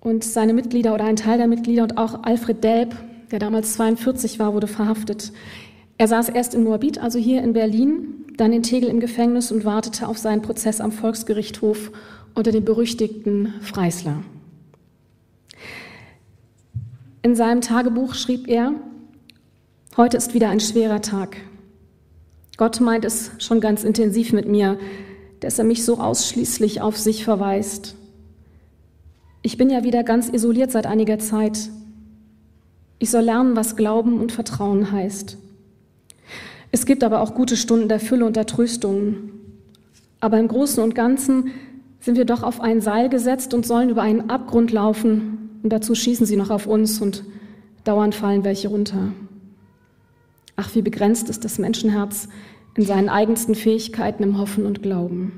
und 0.00 0.24
seine 0.24 0.52
Mitglieder 0.52 0.92
oder 0.92 1.04
ein 1.04 1.16
Teil 1.16 1.38
der 1.38 1.46
Mitglieder 1.46 1.84
und 1.84 1.98
auch 1.98 2.24
Alfred 2.24 2.64
Delp, 2.64 2.96
der 3.30 3.38
damals 3.38 3.74
42 3.74 4.38
war, 4.38 4.52
wurde 4.52 4.66
verhaftet. 4.66 5.32
Er 5.98 6.08
saß 6.08 6.30
erst 6.30 6.54
in 6.54 6.64
Moabit, 6.64 6.98
also 6.98 7.18
hier 7.18 7.42
in 7.42 7.52
Berlin, 7.52 8.24
dann 8.36 8.52
in 8.52 8.62
Tegel 8.62 8.88
im 8.88 8.98
Gefängnis 8.98 9.52
und 9.52 9.64
wartete 9.64 10.08
auf 10.08 10.18
seinen 10.18 10.42
Prozess 10.42 10.80
am 10.80 10.90
Volksgerichtshof 10.90 11.92
unter 12.34 12.50
dem 12.50 12.64
berüchtigten 12.64 13.54
Freisler. 13.60 14.22
In 17.24 17.36
seinem 17.36 17.60
Tagebuch 17.60 18.14
schrieb 18.14 18.48
er, 18.48 18.72
heute 19.96 20.16
ist 20.16 20.34
wieder 20.34 20.48
ein 20.48 20.58
schwerer 20.58 21.00
Tag. 21.02 21.36
Gott 22.56 22.80
meint 22.80 23.04
es 23.04 23.30
schon 23.38 23.60
ganz 23.60 23.84
intensiv 23.84 24.32
mit 24.32 24.48
mir, 24.48 24.76
dass 25.38 25.56
er 25.56 25.64
mich 25.64 25.84
so 25.84 25.98
ausschließlich 25.98 26.80
auf 26.80 26.98
sich 26.98 27.22
verweist. 27.22 27.94
Ich 29.42 29.56
bin 29.56 29.70
ja 29.70 29.84
wieder 29.84 30.02
ganz 30.02 30.28
isoliert 30.30 30.72
seit 30.72 30.84
einiger 30.84 31.20
Zeit. 31.20 31.70
Ich 32.98 33.10
soll 33.10 33.22
lernen, 33.22 33.54
was 33.54 33.76
Glauben 33.76 34.18
und 34.18 34.32
Vertrauen 34.32 34.90
heißt. 34.90 35.38
Es 36.72 36.86
gibt 36.86 37.04
aber 37.04 37.20
auch 37.20 37.34
gute 37.34 37.56
Stunden 37.56 37.88
der 37.88 38.00
Fülle 38.00 38.26
und 38.26 38.34
der 38.34 38.46
Tröstung. 38.46 39.30
Aber 40.18 40.40
im 40.40 40.48
Großen 40.48 40.82
und 40.82 40.96
Ganzen 40.96 41.52
sind 42.00 42.16
wir 42.16 42.24
doch 42.24 42.42
auf 42.42 42.60
ein 42.60 42.80
Seil 42.80 43.08
gesetzt 43.08 43.54
und 43.54 43.64
sollen 43.64 43.90
über 43.90 44.02
einen 44.02 44.28
Abgrund 44.28 44.72
laufen. 44.72 45.41
Und 45.62 45.72
dazu 45.72 45.94
schießen 45.94 46.26
sie 46.26 46.36
noch 46.36 46.50
auf 46.50 46.66
uns 46.66 47.00
und 47.00 47.24
dauernd 47.84 48.14
fallen 48.14 48.44
welche 48.44 48.68
runter. 48.68 49.12
Ach, 50.56 50.74
wie 50.74 50.82
begrenzt 50.82 51.28
ist 51.28 51.44
das 51.44 51.58
Menschenherz 51.58 52.28
in 52.76 52.84
seinen 52.84 53.08
eigensten 53.08 53.54
Fähigkeiten 53.54 54.22
im 54.22 54.38
Hoffen 54.38 54.66
und 54.66 54.82
Glauben. 54.82 55.32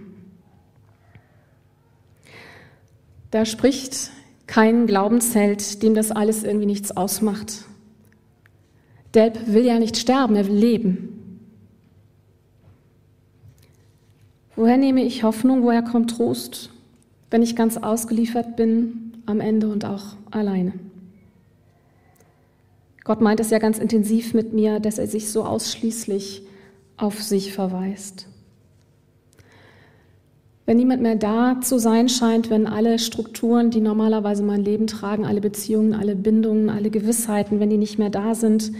Da 3.30 3.44
spricht 3.44 4.10
kein 4.46 4.86
Glaubensheld, 4.86 5.82
dem 5.82 5.94
das 5.94 6.10
alles 6.10 6.44
irgendwie 6.44 6.66
nichts 6.66 6.96
ausmacht. 6.96 7.64
Delp 9.14 9.46
will 9.46 9.64
ja 9.64 9.78
nicht 9.78 9.96
sterben, 9.96 10.36
er 10.36 10.46
will 10.46 10.54
leben. 10.54 11.40
Woher 14.56 14.76
nehme 14.76 15.02
ich 15.02 15.24
Hoffnung, 15.24 15.64
woher 15.64 15.82
kommt 15.82 16.12
Trost, 16.12 16.70
wenn 17.30 17.42
ich 17.42 17.56
ganz 17.56 17.76
ausgeliefert 17.76 18.54
bin, 18.56 19.13
am 19.26 19.40
Ende 19.40 19.68
und 19.68 19.84
auch 19.84 20.16
alleine? 20.30 20.74
Gott 23.04 23.20
meint 23.20 23.40
es 23.40 23.50
ja 23.50 23.58
ganz 23.58 23.78
intensiv 23.78 24.32
mit 24.32 24.52
mir, 24.52 24.80
dass 24.80 24.98
er 24.98 25.06
sich 25.06 25.30
so 25.30 25.44
ausschließlich 25.44 26.42
auf 26.96 27.22
sich 27.22 27.52
verweist. 27.52 28.26
Wenn 30.66 30.78
niemand 30.78 31.02
mehr 31.02 31.16
da 31.16 31.60
zu 31.60 31.78
sein 31.78 32.08
scheint, 32.08 32.48
wenn 32.48 32.66
alle 32.66 32.98
Strukturen, 32.98 33.70
die 33.70 33.82
normalerweise 33.82 34.42
mein 34.42 34.64
Leben 34.64 34.86
tragen, 34.86 35.26
alle 35.26 35.42
Beziehungen, 35.42 35.92
alle 35.92 36.16
Bindungen, 36.16 36.70
alle 36.70 36.88
Gewissheiten, 36.88 37.60
wenn 37.60 37.68
die 37.68 37.76
nicht 37.76 37.98
mehr 37.98 38.08
da 38.08 38.34
sind, 38.34 38.72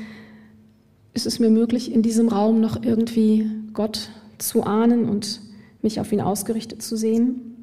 ist 1.12 1.26
es 1.26 1.38
mir 1.38 1.50
möglich, 1.50 1.92
in 1.92 2.00
diesem 2.00 2.28
Raum 2.28 2.60
noch 2.60 2.82
irgendwie 2.82 3.50
Gott 3.74 4.08
zu 4.38 4.64
ahnen 4.64 5.08
und 5.08 5.42
mich 5.82 6.00
auf 6.00 6.10
ihn 6.10 6.22
ausgerichtet 6.22 6.80
zu 6.82 6.96
sehen. 6.96 7.53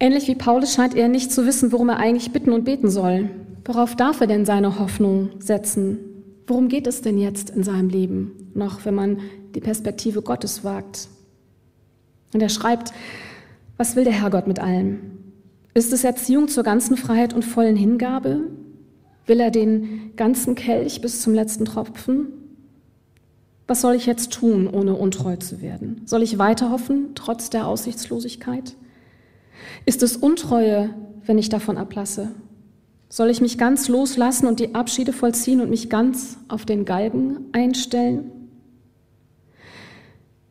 Ähnlich 0.00 0.28
wie 0.28 0.34
Paulus 0.34 0.74
scheint 0.74 0.94
er 0.94 1.08
nicht 1.08 1.32
zu 1.32 1.46
wissen, 1.46 1.72
worum 1.72 1.88
er 1.88 1.98
eigentlich 1.98 2.32
bitten 2.32 2.52
und 2.52 2.64
beten 2.64 2.90
soll. 2.90 3.30
Worauf 3.64 3.96
darf 3.96 4.20
er 4.20 4.26
denn 4.26 4.44
seine 4.44 4.78
Hoffnung 4.78 5.30
setzen? 5.38 5.98
Worum 6.46 6.68
geht 6.68 6.86
es 6.86 7.00
denn 7.00 7.18
jetzt 7.18 7.50
in 7.50 7.62
seinem 7.62 7.88
Leben 7.88 8.50
noch, 8.54 8.84
wenn 8.84 8.94
man 8.94 9.20
die 9.54 9.60
Perspektive 9.60 10.20
Gottes 10.20 10.64
wagt? 10.64 11.08
Und 12.34 12.42
er 12.42 12.48
schreibt, 12.48 12.92
was 13.76 13.96
will 13.96 14.04
der 14.04 14.12
Herrgott 14.12 14.46
mit 14.46 14.58
allem? 14.58 15.00
Ist 15.72 15.92
es 15.92 16.04
Erziehung 16.04 16.48
zur 16.48 16.64
ganzen 16.64 16.96
Freiheit 16.96 17.32
und 17.32 17.44
vollen 17.44 17.76
Hingabe? 17.76 18.40
Will 19.26 19.40
er 19.40 19.50
den 19.50 20.12
ganzen 20.16 20.54
Kelch 20.54 21.00
bis 21.00 21.22
zum 21.22 21.34
letzten 21.34 21.64
Tropfen? 21.64 22.28
Was 23.66 23.80
soll 23.80 23.94
ich 23.94 24.04
jetzt 24.04 24.32
tun, 24.32 24.68
ohne 24.68 24.94
untreu 24.94 25.36
zu 25.36 25.62
werden? 25.62 26.02
Soll 26.04 26.22
ich 26.22 26.38
weiter 26.38 26.70
hoffen, 26.70 27.14
trotz 27.14 27.48
der 27.48 27.66
Aussichtslosigkeit? 27.66 28.74
Ist 29.86 30.02
es 30.02 30.16
Untreue, 30.16 30.90
wenn 31.26 31.38
ich 31.38 31.48
davon 31.48 31.76
ablasse? 31.76 32.30
Soll 33.08 33.30
ich 33.30 33.40
mich 33.40 33.58
ganz 33.58 33.88
loslassen 33.88 34.46
und 34.46 34.60
die 34.60 34.74
Abschiede 34.74 35.12
vollziehen 35.12 35.60
und 35.60 35.70
mich 35.70 35.88
ganz 35.88 36.36
auf 36.48 36.64
den 36.64 36.84
Galgen 36.84 37.38
einstellen? 37.52 38.30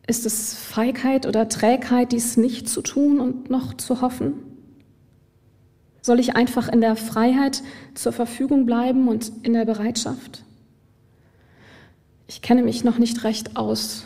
Ist 0.07 0.25
es 0.25 0.53
Feigheit 0.53 1.25
oder 1.25 1.49
Trägheit, 1.49 2.11
dies 2.11 2.37
nicht 2.37 2.69
zu 2.69 2.81
tun 2.81 3.19
und 3.19 3.49
noch 3.49 3.73
zu 3.73 4.01
hoffen? 4.01 4.33
Soll 6.01 6.19
ich 6.19 6.35
einfach 6.35 6.67
in 6.67 6.81
der 6.81 6.95
Freiheit 6.97 7.63
zur 7.95 8.11
Verfügung 8.11 8.65
bleiben 8.65 9.07
und 9.07 9.31
in 9.43 9.53
der 9.53 9.65
Bereitschaft? 9.65 10.43
Ich 12.27 12.41
kenne 12.41 12.63
mich 12.63 12.83
noch 12.83 12.97
nicht 12.97 13.23
recht 13.23 13.55
aus 13.55 14.05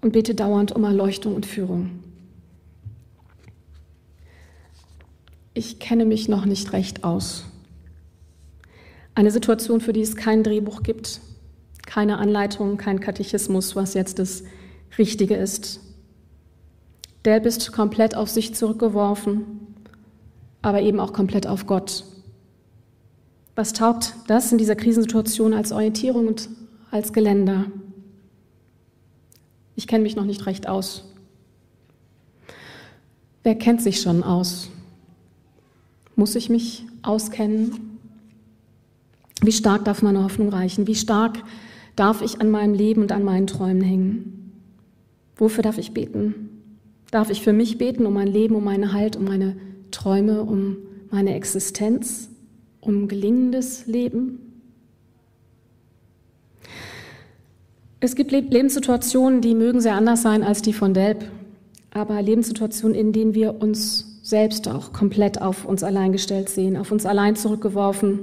und 0.00 0.12
bete 0.12 0.34
dauernd 0.34 0.72
um 0.72 0.84
Erleuchtung 0.84 1.34
und 1.34 1.46
Führung. 1.46 2.07
Ich 5.58 5.80
kenne 5.80 6.04
mich 6.04 6.28
noch 6.28 6.44
nicht 6.44 6.72
recht 6.72 7.02
aus. 7.02 7.44
Eine 9.16 9.32
Situation, 9.32 9.80
für 9.80 9.92
die 9.92 10.02
es 10.02 10.14
kein 10.14 10.44
Drehbuch 10.44 10.84
gibt, 10.84 11.20
keine 11.84 12.18
Anleitung, 12.18 12.76
kein 12.76 13.00
Katechismus, 13.00 13.74
was 13.74 13.94
jetzt 13.94 14.20
das 14.20 14.44
Richtige 14.98 15.34
ist. 15.34 15.80
Delb 17.24 17.44
ist 17.44 17.72
komplett 17.72 18.14
auf 18.14 18.30
sich 18.30 18.54
zurückgeworfen, 18.54 19.74
aber 20.62 20.80
eben 20.80 21.00
auch 21.00 21.12
komplett 21.12 21.48
auf 21.48 21.66
Gott. 21.66 22.04
Was 23.56 23.72
taugt 23.72 24.14
das 24.28 24.52
in 24.52 24.58
dieser 24.58 24.76
Krisensituation 24.76 25.54
als 25.54 25.72
Orientierung 25.72 26.28
und 26.28 26.48
als 26.92 27.12
Geländer. 27.12 27.66
Ich 29.74 29.88
kenne 29.88 30.04
mich 30.04 30.14
noch 30.14 30.24
nicht 30.24 30.46
recht 30.46 30.68
aus. 30.68 31.02
Wer 33.42 33.56
kennt 33.56 33.82
sich 33.82 34.00
schon 34.00 34.22
aus? 34.22 34.70
Muss 36.18 36.34
ich 36.34 36.50
mich 36.50 36.84
auskennen? 37.02 38.00
Wie 39.40 39.52
stark 39.52 39.84
darf 39.84 40.02
meine 40.02 40.24
Hoffnung 40.24 40.48
reichen? 40.48 40.88
Wie 40.88 40.96
stark 40.96 41.38
darf 41.94 42.22
ich 42.22 42.40
an 42.40 42.50
meinem 42.50 42.74
Leben 42.74 43.02
und 43.02 43.12
an 43.12 43.22
meinen 43.22 43.46
Träumen 43.46 43.82
hängen? 43.82 44.52
Wofür 45.36 45.62
darf 45.62 45.78
ich 45.78 45.92
beten? 45.92 46.34
Darf 47.12 47.30
ich 47.30 47.40
für 47.40 47.52
mich 47.52 47.78
beten, 47.78 48.04
um 48.04 48.14
mein 48.14 48.26
Leben, 48.26 48.56
um 48.56 48.64
meinen 48.64 48.92
Halt, 48.92 49.14
um 49.14 49.26
meine 49.26 49.56
Träume, 49.92 50.42
um 50.42 50.78
meine 51.12 51.36
Existenz, 51.36 52.28
um 52.80 53.06
gelingendes 53.06 53.86
Leben? 53.86 54.40
Es 58.00 58.16
gibt 58.16 58.32
Lebenssituationen, 58.32 59.40
die 59.40 59.54
mögen 59.54 59.80
sehr 59.80 59.94
anders 59.94 60.22
sein 60.22 60.42
als 60.42 60.62
die 60.62 60.72
von 60.72 60.94
Delp, 60.94 61.30
aber 61.92 62.20
Lebenssituationen, 62.20 62.98
in 62.98 63.12
denen 63.12 63.34
wir 63.34 63.62
uns 63.62 64.07
selbst 64.28 64.68
auch 64.68 64.92
komplett 64.92 65.40
auf 65.40 65.64
uns 65.64 65.82
allein 65.82 66.12
gestellt 66.12 66.50
sehen, 66.50 66.76
auf 66.76 66.92
uns 66.92 67.06
allein 67.06 67.34
zurückgeworfen. 67.34 68.18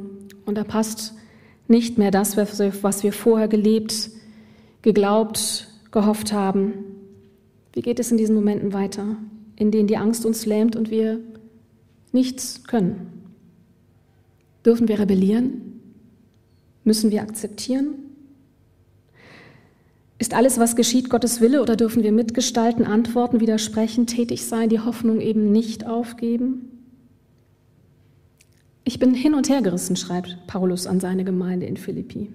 Und 0.45 0.55
da 0.55 0.63
passt 0.63 1.15
nicht 1.67 1.97
mehr 1.97 2.11
das, 2.11 2.37
was 2.37 3.01
wir 3.01 3.11
vorher 3.11 3.47
gelebt, 3.47 4.11
geglaubt, 4.83 5.67
gehofft 5.89 6.31
haben. 6.31 6.73
Wie 7.73 7.81
geht 7.81 7.99
es 7.99 8.11
in 8.11 8.17
diesen 8.17 8.35
Momenten 8.35 8.71
weiter, 8.71 9.17
in 9.55 9.71
denen 9.71 9.87
die 9.87 9.97
Angst 9.97 10.27
uns 10.27 10.45
lähmt 10.45 10.75
und 10.75 10.91
wir 10.91 11.19
nichts 12.11 12.63
können? 12.65 13.23
Dürfen 14.63 14.87
wir 14.87 14.99
rebellieren? 14.99 15.81
Müssen 16.83 17.09
wir 17.09 17.23
akzeptieren? 17.23 17.95
Ist 20.25 20.33
alles, 20.33 20.57
was 20.57 20.75
geschieht, 20.75 21.11
Gottes 21.11 21.39
Wille 21.39 21.61
oder 21.61 21.75
dürfen 21.75 22.01
wir 22.01 22.11
mitgestalten, 22.11 22.83
antworten, 22.83 23.41
widersprechen, 23.41 24.07
tätig 24.07 24.43
sein, 24.47 24.69
die 24.69 24.79
Hoffnung 24.79 25.21
eben 25.21 25.51
nicht 25.51 25.85
aufgeben? 25.85 26.83
Ich 28.85 28.97
bin 28.97 29.13
hin 29.13 29.35
und 29.35 29.49
her 29.49 29.61
gerissen, 29.61 29.95
schreibt 29.95 30.35
Paulus 30.47 30.87
an 30.87 30.99
seine 30.99 31.25
Gemeinde 31.25 31.67
in 31.67 31.77
Philippi. 31.77 32.31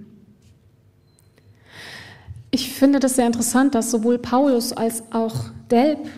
Ich 2.52 2.72
finde 2.72 3.00
das 3.00 3.16
sehr 3.16 3.26
interessant, 3.26 3.74
dass 3.74 3.90
sowohl 3.90 4.18
Paulus 4.18 4.72
als 4.72 5.02
auch 5.10 5.46
Delp 5.68 6.08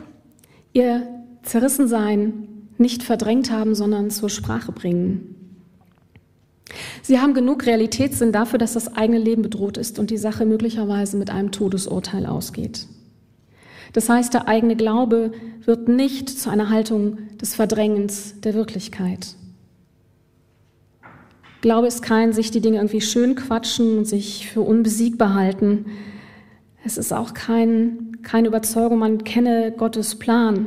ihr 0.74 1.08
Zerrissensein 1.42 2.66
nicht 2.76 3.02
verdrängt 3.02 3.50
haben, 3.50 3.74
sondern 3.74 4.10
zur 4.10 4.28
Sprache 4.28 4.72
bringen. 4.72 5.41
Sie 7.02 7.18
haben 7.18 7.34
genug 7.34 7.66
Realitätssinn 7.66 8.32
dafür, 8.32 8.58
dass 8.58 8.74
das 8.74 8.96
eigene 8.96 9.18
Leben 9.18 9.42
bedroht 9.42 9.76
ist 9.76 9.98
und 9.98 10.10
die 10.10 10.16
Sache 10.16 10.46
möglicherweise 10.46 11.16
mit 11.16 11.30
einem 11.30 11.50
Todesurteil 11.50 12.26
ausgeht. 12.26 12.86
Das 13.92 14.08
heißt, 14.08 14.32
der 14.32 14.48
eigene 14.48 14.76
Glaube 14.76 15.32
wird 15.64 15.88
nicht 15.88 16.30
zu 16.30 16.48
einer 16.48 16.70
Haltung 16.70 17.18
des 17.40 17.54
Verdrängens 17.54 18.40
der 18.40 18.54
Wirklichkeit. 18.54 19.36
Glaube 21.60 21.86
ist 21.86 22.02
kein 22.02 22.32
sich 22.32 22.50
die 22.50 22.60
Dinge 22.60 22.78
irgendwie 22.78 23.00
schön 23.00 23.36
quatschen 23.36 23.98
und 23.98 24.04
sich 24.06 24.48
für 24.48 24.62
unbesiegbar 24.62 25.34
halten. 25.34 25.86
Es 26.84 26.96
ist 26.96 27.12
auch 27.12 27.34
kein, 27.34 28.16
keine 28.22 28.48
Überzeugung, 28.48 28.98
man 28.98 29.22
kenne 29.22 29.72
Gottes 29.76 30.18
Plan 30.18 30.66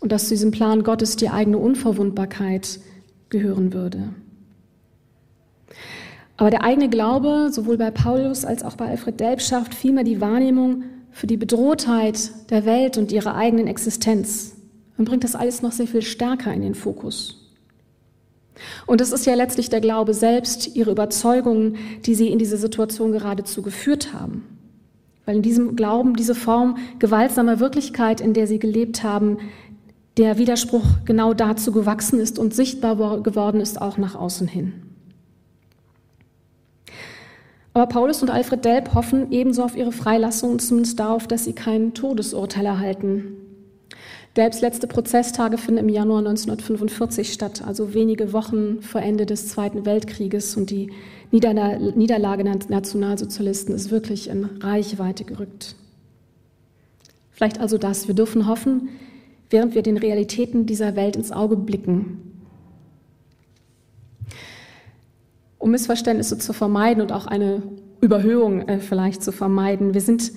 und 0.00 0.12
dass 0.12 0.24
zu 0.24 0.34
diesem 0.34 0.50
Plan 0.50 0.82
Gottes 0.82 1.16
die 1.16 1.30
eigene 1.30 1.58
Unverwundbarkeit 1.58 2.80
gehören 3.30 3.72
würde. 3.72 4.10
Aber 6.36 6.50
der 6.50 6.62
eigene 6.62 6.88
Glaube, 6.88 7.48
sowohl 7.50 7.78
bei 7.78 7.90
Paulus 7.90 8.44
als 8.44 8.62
auch 8.62 8.76
bei 8.76 8.86
Alfred 8.86 9.20
Delp, 9.20 9.40
schafft 9.40 9.74
vielmehr 9.74 10.04
die 10.04 10.20
Wahrnehmung 10.20 10.84
für 11.10 11.26
die 11.26 11.38
Bedrohtheit 11.38 12.30
der 12.50 12.66
Welt 12.66 12.98
und 12.98 13.10
ihrer 13.10 13.34
eigenen 13.34 13.66
Existenz 13.66 14.54
und 14.98 15.06
bringt 15.06 15.24
das 15.24 15.34
alles 15.34 15.62
noch 15.62 15.72
sehr 15.72 15.86
viel 15.86 16.02
stärker 16.02 16.52
in 16.52 16.62
den 16.62 16.74
Fokus. 16.74 17.42
Und 18.86 19.00
es 19.00 19.12
ist 19.12 19.26
ja 19.26 19.34
letztlich 19.34 19.68
der 19.68 19.80
Glaube 19.80 20.14
selbst, 20.14 20.76
ihre 20.76 20.90
Überzeugungen, 20.90 21.76
die 22.04 22.14
sie 22.14 22.28
in 22.28 22.38
diese 22.38 22.56
Situation 22.56 23.12
geradezu 23.12 23.62
geführt 23.62 24.12
haben. 24.12 24.44
Weil 25.24 25.36
in 25.36 25.42
diesem 25.42 25.76
Glauben 25.76 26.16
diese 26.16 26.34
Form 26.34 26.78
gewaltsamer 26.98 27.60
Wirklichkeit, 27.60 28.20
in 28.20 28.32
der 28.32 28.46
sie 28.46 28.58
gelebt 28.58 29.02
haben, 29.02 29.38
der 30.16 30.38
Widerspruch 30.38 30.84
genau 31.04 31.34
dazu 31.34 31.72
gewachsen 31.72 32.20
ist 32.20 32.38
und 32.38 32.54
sichtbar 32.54 33.22
geworden 33.22 33.60
ist, 33.60 33.80
auch 33.82 33.98
nach 33.98 34.14
außen 34.14 34.48
hin. 34.48 34.85
Aber 37.76 37.88
Paulus 37.88 38.22
und 38.22 38.30
Alfred 38.30 38.64
Delp 38.64 38.94
hoffen 38.94 39.30
ebenso 39.32 39.62
auf 39.62 39.76
ihre 39.76 39.92
Freilassung 39.92 40.52
und 40.52 40.62
zumindest 40.62 40.98
darauf, 40.98 41.26
dass 41.26 41.44
sie 41.44 41.52
kein 41.52 41.92
Todesurteil 41.92 42.64
erhalten. 42.64 43.36
Delps 44.34 44.62
letzte 44.62 44.86
Prozesstage 44.86 45.58
finden 45.58 45.80
im 45.80 45.90
Januar 45.90 46.20
1945 46.20 47.34
statt, 47.34 47.62
also 47.66 47.92
wenige 47.92 48.32
Wochen 48.32 48.80
vor 48.80 49.02
Ende 49.02 49.26
des 49.26 49.48
Zweiten 49.48 49.84
Weltkrieges 49.84 50.56
und 50.56 50.70
die 50.70 50.90
Niederlage 51.30 52.44
der 52.44 52.58
Nationalsozialisten 52.70 53.74
ist 53.74 53.90
wirklich 53.90 54.30
in 54.30 54.44
Reichweite 54.62 55.24
gerückt. 55.24 55.76
Vielleicht 57.30 57.60
also 57.60 57.76
das, 57.76 58.08
wir 58.08 58.14
dürfen 58.14 58.48
hoffen, 58.48 58.88
während 59.50 59.74
wir 59.74 59.82
den 59.82 59.98
Realitäten 59.98 60.64
dieser 60.64 60.96
Welt 60.96 61.14
ins 61.14 61.30
Auge 61.30 61.56
blicken, 61.56 62.35
um 65.66 65.72
Missverständnisse 65.72 66.38
zu 66.38 66.52
vermeiden 66.52 67.02
und 67.02 67.10
auch 67.10 67.26
eine 67.26 67.60
Überhöhung 68.00 68.68
äh, 68.68 68.78
vielleicht 68.78 69.20
zu 69.24 69.32
vermeiden. 69.32 69.94
Wir 69.94 70.00
sind 70.00 70.30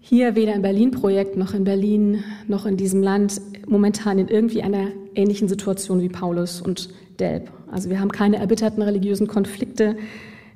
hier 0.00 0.34
weder 0.34 0.54
im 0.54 0.60
Berlin-Projekt 0.60 1.34
noch 1.34 1.54
in 1.54 1.64
Berlin 1.64 2.22
noch 2.46 2.66
in 2.66 2.76
diesem 2.76 3.02
Land 3.02 3.40
momentan 3.66 4.18
in 4.18 4.28
irgendwie 4.28 4.62
einer 4.62 4.88
ähnlichen 5.14 5.48
Situation 5.48 6.02
wie 6.02 6.10
Paulus 6.10 6.60
und 6.60 6.90
Delp. 7.18 7.50
Also 7.72 7.88
wir 7.88 8.00
haben 8.00 8.12
keine 8.12 8.36
erbitterten 8.36 8.82
religiösen 8.82 9.26
Konflikte. 9.26 9.96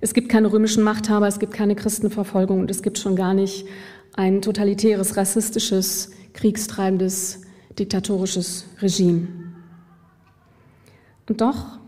Es 0.02 0.12
gibt 0.12 0.28
keine 0.28 0.52
römischen 0.52 0.84
Machthaber, 0.84 1.26
es 1.26 1.38
gibt 1.38 1.54
keine 1.54 1.74
Christenverfolgung 1.74 2.60
und 2.60 2.70
es 2.70 2.82
gibt 2.82 2.98
schon 2.98 3.16
gar 3.16 3.32
nicht 3.32 3.64
ein 4.12 4.42
totalitäres, 4.42 5.16
rassistisches, 5.16 6.10
kriegstreibendes, 6.34 7.40
diktatorisches 7.78 8.66
Regime. 8.82 9.28
Und 11.26 11.40
doch 11.40 11.79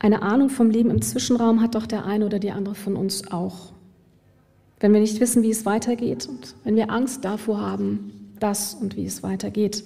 eine 0.00 0.22
Ahnung 0.22 0.48
vom 0.48 0.70
Leben 0.70 0.90
im 0.90 1.02
Zwischenraum 1.02 1.60
hat 1.60 1.74
doch 1.74 1.86
der 1.86 2.06
eine 2.06 2.24
oder 2.24 2.38
die 2.38 2.50
andere 2.50 2.74
von 2.74 2.96
uns 2.96 3.30
auch. 3.30 3.72
Wenn 4.80 4.94
wir 4.94 5.00
nicht 5.00 5.20
wissen, 5.20 5.42
wie 5.42 5.50
es 5.50 5.66
weitergeht 5.66 6.26
und 6.26 6.54
wenn 6.64 6.74
wir 6.74 6.90
Angst 6.90 7.22
davor 7.24 7.60
haben, 7.60 8.32
das 8.40 8.72
und 8.74 8.96
wie 8.96 9.04
es 9.04 9.22
weitergeht, 9.22 9.84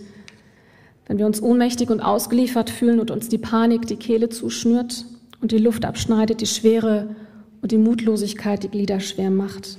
wenn 1.07 1.19
wir 1.19 1.27
uns 1.27 1.43
ohnmächtig 1.43 1.91
und 1.91 2.01
ausgeliefert 2.01 2.71
fühlen 2.71 3.01
und 3.01 3.11
uns 3.11 3.29
die 3.29 3.39
Panik 3.39 3.89
die 3.89 3.97
Kehle 3.97 4.29
zuschnürt 4.29 5.05
und 5.41 5.51
die 5.51 5.59
Luft 5.59 5.85
abschneidet, 5.85 6.41
die 6.41 6.47
Schwere 6.47 7.17
und 7.61 7.73
die 7.73 7.79
Mutlosigkeit 7.79 8.63
die 8.63 8.69
Glieder 8.69 9.01
schwer 9.01 9.31
macht, 9.31 9.79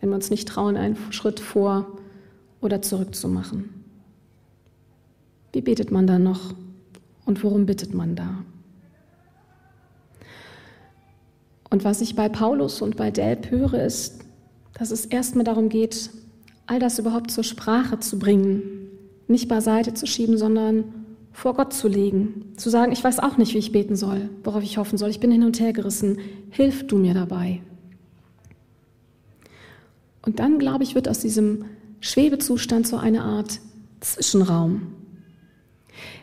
wenn 0.00 0.10
wir 0.10 0.16
uns 0.16 0.28
nicht 0.28 0.46
trauen, 0.46 0.76
einen 0.76 0.98
Schritt 1.10 1.40
vor 1.40 1.86
oder 2.60 2.82
zurück 2.82 3.14
zu 3.14 3.28
machen. 3.28 3.70
Wie 5.54 5.62
betet 5.62 5.90
man 5.90 6.06
da 6.06 6.18
noch 6.18 6.54
und 7.24 7.42
worum 7.42 7.64
bittet 7.64 7.94
man 7.94 8.14
da? 8.14 8.44
Und 11.70 11.84
was 11.84 12.00
ich 12.00 12.16
bei 12.16 12.28
Paulus 12.28 12.82
und 12.82 12.96
bei 12.96 13.10
Delp 13.10 13.50
höre, 13.50 13.84
ist, 13.84 14.20
dass 14.74 14.90
es 14.90 15.06
erstmal 15.06 15.44
darum 15.44 15.68
geht, 15.68 16.10
all 16.66 16.78
das 16.80 16.98
überhaupt 16.98 17.30
zur 17.30 17.44
Sprache 17.44 18.00
zu 18.00 18.18
bringen, 18.18 18.88
nicht 19.28 19.48
beiseite 19.48 19.94
zu 19.94 20.06
schieben, 20.06 20.36
sondern 20.36 20.84
vor 21.32 21.54
Gott 21.54 21.72
zu 21.72 21.86
legen, 21.86 22.52
zu 22.56 22.70
sagen, 22.70 22.92
ich 22.92 23.02
weiß 23.02 23.20
auch 23.20 23.36
nicht, 23.36 23.54
wie 23.54 23.58
ich 23.58 23.72
beten 23.72 23.94
soll, 23.94 24.28
worauf 24.42 24.62
ich 24.62 24.78
hoffen 24.78 24.98
soll, 24.98 25.10
ich 25.10 25.20
bin 25.20 25.30
hin 25.30 25.44
und 25.44 25.60
her 25.60 25.72
gerissen, 25.72 26.18
hilf 26.50 26.86
du 26.86 26.98
mir 26.98 27.14
dabei. 27.14 27.60
Und 30.22 30.38
dann, 30.40 30.58
glaube 30.58 30.84
ich, 30.84 30.94
wird 30.94 31.08
aus 31.08 31.20
diesem 31.20 31.64
Schwebezustand 32.00 32.86
so 32.86 32.96
eine 32.96 33.22
Art 33.22 33.60
Zwischenraum. 34.00 34.94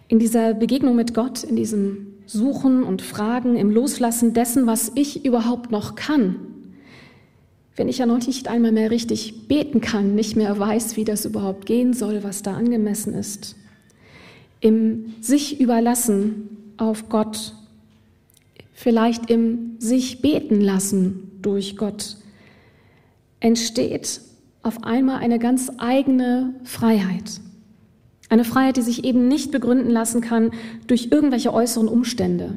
In 0.07 0.19
dieser 0.19 0.53
Begegnung 0.53 0.95
mit 0.95 1.13
Gott, 1.13 1.43
in 1.43 1.55
diesem 1.55 2.16
Suchen 2.27 2.83
und 2.83 3.01
Fragen, 3.01 3.55
im 3.55 3.71
Loslassen 3.71 4.33
dessen, 4.33 4.67
was 4.67 4.91
ich 4.95 5.25
überhaupt 5.25 5.71
noch 5.71 5.95
kann. 5.95 6.35
Wenn 7.75 7.87
ich 7.87 7.99
ja 7.99 8.05
noch 8.05 8.25
nicht 8.25 8.47
einmal 8.47 8.71
mehr 8.71 8.91
richtig 8.91 9.47
beten 9.47 9.81
kann, 9.81 10.13
nicht 10.13 10.35
mehr 10.35 10.59
weiß, 10.59 10.97
wie 10.97 11.05
das 11.05 11.25
überhaupt 11.25 11.65
gehen 11.65 11.93
soll, 11.93 12.23
was 12.23 12.43
da 12.43 12.53
angemessen 12.53 13.13
ist. 13.13 13.55
Im 14.59 15.13
sich 15.21 15.61
überlassen 15.61 16.73
auf 16.77 17.07
Gott, 17.07 17.53
vielleicht 18.73 19.29
im 19.29 19.75
sich 19.79 20.21
beten 20.21 20.59
lassen 20.59 21.31
durch 21.41 21.77
Gott, 21.77 22.17
entsteht 23.39 24.21
auf 24.63 24.83
einmal 24.83 25.19
eine 25.19 25.39
ganz 25.39 25.71
eigene 25.77 26.55
Freiheit. 26.63 27.39
Eine 28.29 28.43
Freiheit, 28.43 28.77
die 28.77 28.81
sich 28.81 29.03
eben 29.03 29.27
nicht 29.27 29.51
begründen 29.51 29.89
lassen 29.89 30.21
kann 30.21 30.51
durch 30.87 31.09
irgendwelche 31.11 31.53
äußeren 31.53 31.87
Umstände 31.87 32.55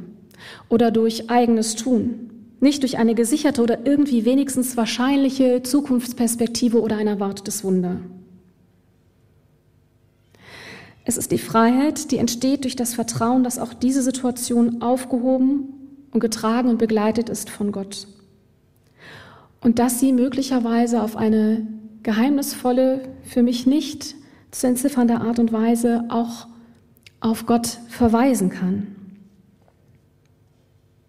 oder 0.68 0.90
durch 0.90 1.30
eigenes 1.30 1.76
Tun, 1.76 2.30
nicht 2.60 2.82
durch 2.82 2.98
eine 2.98 3.14
gesicherte 3.14 3.62
oder 3.62 3.86
irgendwie 3.86 4.24
wenigstens 4.24 4.76
wahrscheinliche 4.76 5.62
Zukunftsperspektive 5.62 6.80
oder 6.80 6.96
ein 6.96 7.06
erwartetes 7.06 7.62
Wunder. 7.62 7.98
Es 11.04 11.16
ist 11.16 11.32
die 11.32 11.38
Freiheit, 11.38 12.10
die 12.10 12.18
entsteht 12.18 12.64
durch 12.64 12.76
das 12.76 12.94
Vertrauen, 12.94 13.42
dass 13.42 13.58
auch 13.58 13.72
diese 13.72 14.02
Situation 14.02 14.82
aufgehoben 14.82 15.68
und 16.12 16.20
getragen 16.20 16.68
und 16.68 16.78
begleitet 16.78 17.28
ist 17.28 17.48
von 17.48 17.72
Gott. 17.72 18.06
Und 19.60 19.78
dass 19.78 20.00
sie 20.00 20.12
möglicherweise 20.12 21.02
auf 21.02 21.16
eine 21.16 21.66
geheimnisvolle, 22.02 23.02
für 23.24 23.42
mich 23.42 23.66
nicht 23.66 24.14
zu 24.50 24.66
entziffernde 24.66 25.20
Art 25.20 25.38
und 25.38 25.52
Weise 25.52 26.04
auch 26.08 26.46
auf 27.20 27.46
Gott 27.46 27.78
verweisen 27.88 28.50
kann. 28.50 28.96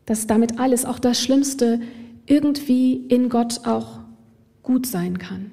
Dass 0.06 0.28
damit 0.28 0.60
alles, 0.60 0.86
auch 0.86 1.00
das 1.00 1.20
Schlimmste, 1.20 1.80
irgendwie 2.26 2.96
in 3.08 3.30
Gott 3.30 3.66
auch 3.66 4.00
gut 4.64 4.86
sein 4.86 5.18
kann. 5.18 5.52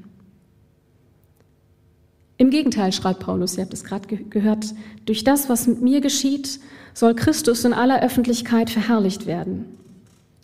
Im 2.37 2.51
Gegenteil, 2.51 2.92
schreibt 2.92 3.20
Paulus, 3.20 3.57
ihr 3.57 3.64
habt 3.64 3.72
es 3.72 3.85
gerade 3.85 4.07
ge 4.07 4.24
gehört, 4.29 4.74
durch 5.07 5.24
das, 5.24 5.48
was 5.48 5.66
mit 5.66 5.83
mir 5.83 6.01
geschieht, 6.01 6.61
soll 6.94 7.14
Christus 7.14 7.64
in 7.64 7.72
aller 7.72 8.01
Öffentlichkeit 8.03 8.70
verherrlicht 8.70 9.27
werden. 9.27 9.64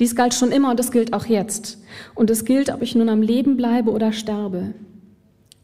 Dies 0.00 0.16
galt 0.16 0.34
schon 0.34 0.50
immer 0.50 0.70
und 0.70 0.80
es 0.80 0.90
gilt 0.90 1.12
auch 1.12 1.26
jetzt. 1.26 1.78
Und 2.16 2.30
es 2.30 2.44
gilt, 2.44 2.70
ob 2.70 2.82
ich 2.82 2.96
nun 2.96 3.08
am 3.08 3.22
Leben 3.22 3.56
bleibe 3.56 3.92
oder 3.92 4.12
sterbe. 4.12 4.74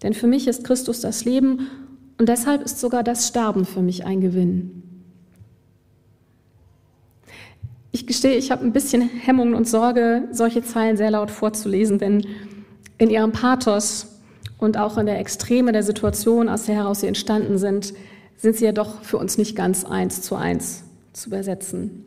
Denn 0.03 0.15
für 0.15 0.27
mich 0.27 0.49
ist 0.49 0.65
Christus 0.65 1.01
das 1.01 1.25
Leben 1.25 1.69
und 2.19 2.29
deshalb 2.29 2.63
ist 2.63 2.81
sogar 2.81 3.03
das 3.03 3.29
Sterben 3.29 3.65
für 3.65 3.83
mich 3.83 4.05
ein 4.05 4.21
Gewinn. 4.21 4.83
Ich 7.93 8.07
gestehe, 8.07 8.37
ich 8.37 8.51
habe 8.51 8.65
ein 8.65 8.73
bisschen 8.73 9.03
Hemmung 9.03 9.55
und 9.55 9.69
Sorge, 9.69 10.29
solche 10.31 10.63
Zeilen 10.63 10.97
sehr 10.97 11.11
laut 11.11 11.31
vorzulesen, 11.31 11.99
denn 11.99 12.25
in 12.99 13.11
ihrem 13.11 13.33
Pathos 13.33 14.07
und 14.59 14.77
auch 14.77 14.97
in 14.97 15.07
der 15.07 15.19
Extreme 15.19 15.73
der 15.73 15.83
Situation, 15.83 16.49
aus 16.49 16.65
der 16.65 16.77
heraus 16.77 17.01
sie 17.01 17.09
entstanden 17.09 17.59
sind, 17.59 17.95
sind 18.37 18.57
sie 18.57 18.65
ja 18.65 18.73
doch 18.73 19.03
für 19.03 19.19
uns 19.19 19.39
nicht 19.39 19.57
ganz 19.57 19.85
eins 19.85 20.23
zu 20.23 20.37
eins 20.37 20.85
zu 21.13 21.29
übersetzen. 21.29 22.05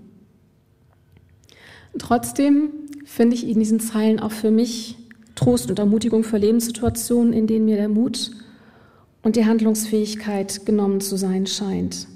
Trotzdem 1.98 2.70
finde 3.06 3.36
ich 3.36 3.48
in 3.48 3.60
diesen 3.60 3.80
Zeilen 3.80 4.20
auch 4.20 4.32
für 4.32 4.52
mich 4.52 4.98
Trost 5.36 5.69
und 5.69 5.80
Ermutigung 5.80 6.24
für 6.24 6.38
Lebenssituationen, 6.38 7.34
in 7.34 7.48
denen 7.48 7.65
mir 7.65 7.78
der 7.78 7.89
Mut 7.89 8.32
und 9.22 9.36
die 9.36 9.46
Handlungsfähigkeit 9.46 10.65
genommen 10.65 11.02
zu 11.02 11.17
sein 11.17 11.48
scheint. 11.48 12.08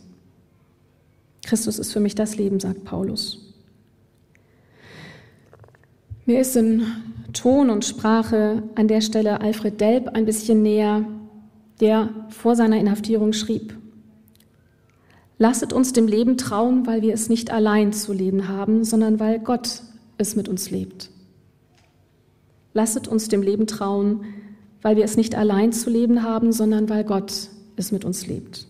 Christus 1.46 1.80
ist 1.80 1.94
für 1.94 2.00
mich 2.00 2.16
das 2.16 2.38
Leben, 2.38 2.60
sagt 2.60 2.84
Paulus. 2.84 3.54
Mir 6.26 6.42
ist 6.42 6.56
in 6.58 6.84
Ton 7.32 7.70
und 7.70 7.86
Sprache 7.86 8.64
an 8.76 8.88
der 8.88 9.02
Stelle 9.02 9.40
Alfred 9.40 9.80
Delp 9.80 10.10
ein 10.10 10.26
bisschen 10.26 10.62
näher, 10.62 11.06
der 11.80 12.10
vor 12.30 12.56
seiner 12.56 12.78
Inhaftierung 12.78 13.34
schrieb, 13.34 13.78
Lasset 15.40 15.72
uns 15.72 15.94
dem 15.94 16.08
Leben 16.08 16.38
trauen, 16.38 16.88
weil 16.88 17.04
wir 17.04 17.14
es 17.14 17.30
nicht 17.30 17.52
allein 17.52 17.94
zu 17.94 18.12
leben 18.12 18.48
haben, 18.48 18.84
sondern 18.84 19.20
weil 19.20 19.40
Gott 19.40 19.84
es 20.18 20.36
mit 20.36 20.50
uns 20.50 20.72
lebt. 20.72 21.12
Lasset 22.78 23.08
uns 23.08 23.28
dem 23.28 23.42
Leben 23.42 23.66
trauen, 23.66 24.24
weil 24.84 24.98
wir 24.98 25.04
es 25.04 25.18
nicht 25.18 25.34
allein 25.34 25.74
zu 25.74 25.90
leben 25.90 26.22
haben, 26.22 26.52
sondern 26.52 26.90
weil 26.90 27.04
Gott 27.04 27.50
es 27.76 27.92
mit 27.92 28.06
uns 28.06 28.28
lebt. 28.28 28.68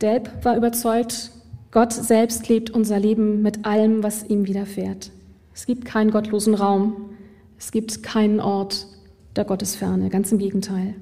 Delp 0.00 0.30
war 0.44 0.56
überzeugt, 0.56 1.32
Gott 1.72 1.92
selbst 1.92 2.48
lebt 2.48 2.70
unser 2.70 3.00
Leben 3.00 3.42
mit 3.42 3.66
allem, 3.66 4.04
was 4.04 4.22
ihm 4.22 4.46
widerfährt. 4.46 5.10
Es 5.54 5.66
gibt 5.66 5.84
keinen 5.84 6.12
gottlosen 6.12 6.54
Raum. 6.54 7.16
Es 7.58 7.72
gibt 7.72 8.04
keinen 8.04 8.38
Ort 8.38 8.86
der 9.34 9.44
Gottesferne. 9.44 10.08
Ganz 10.08 10.30
im 10.30 10.38
Gegenteil. 10.38 10.94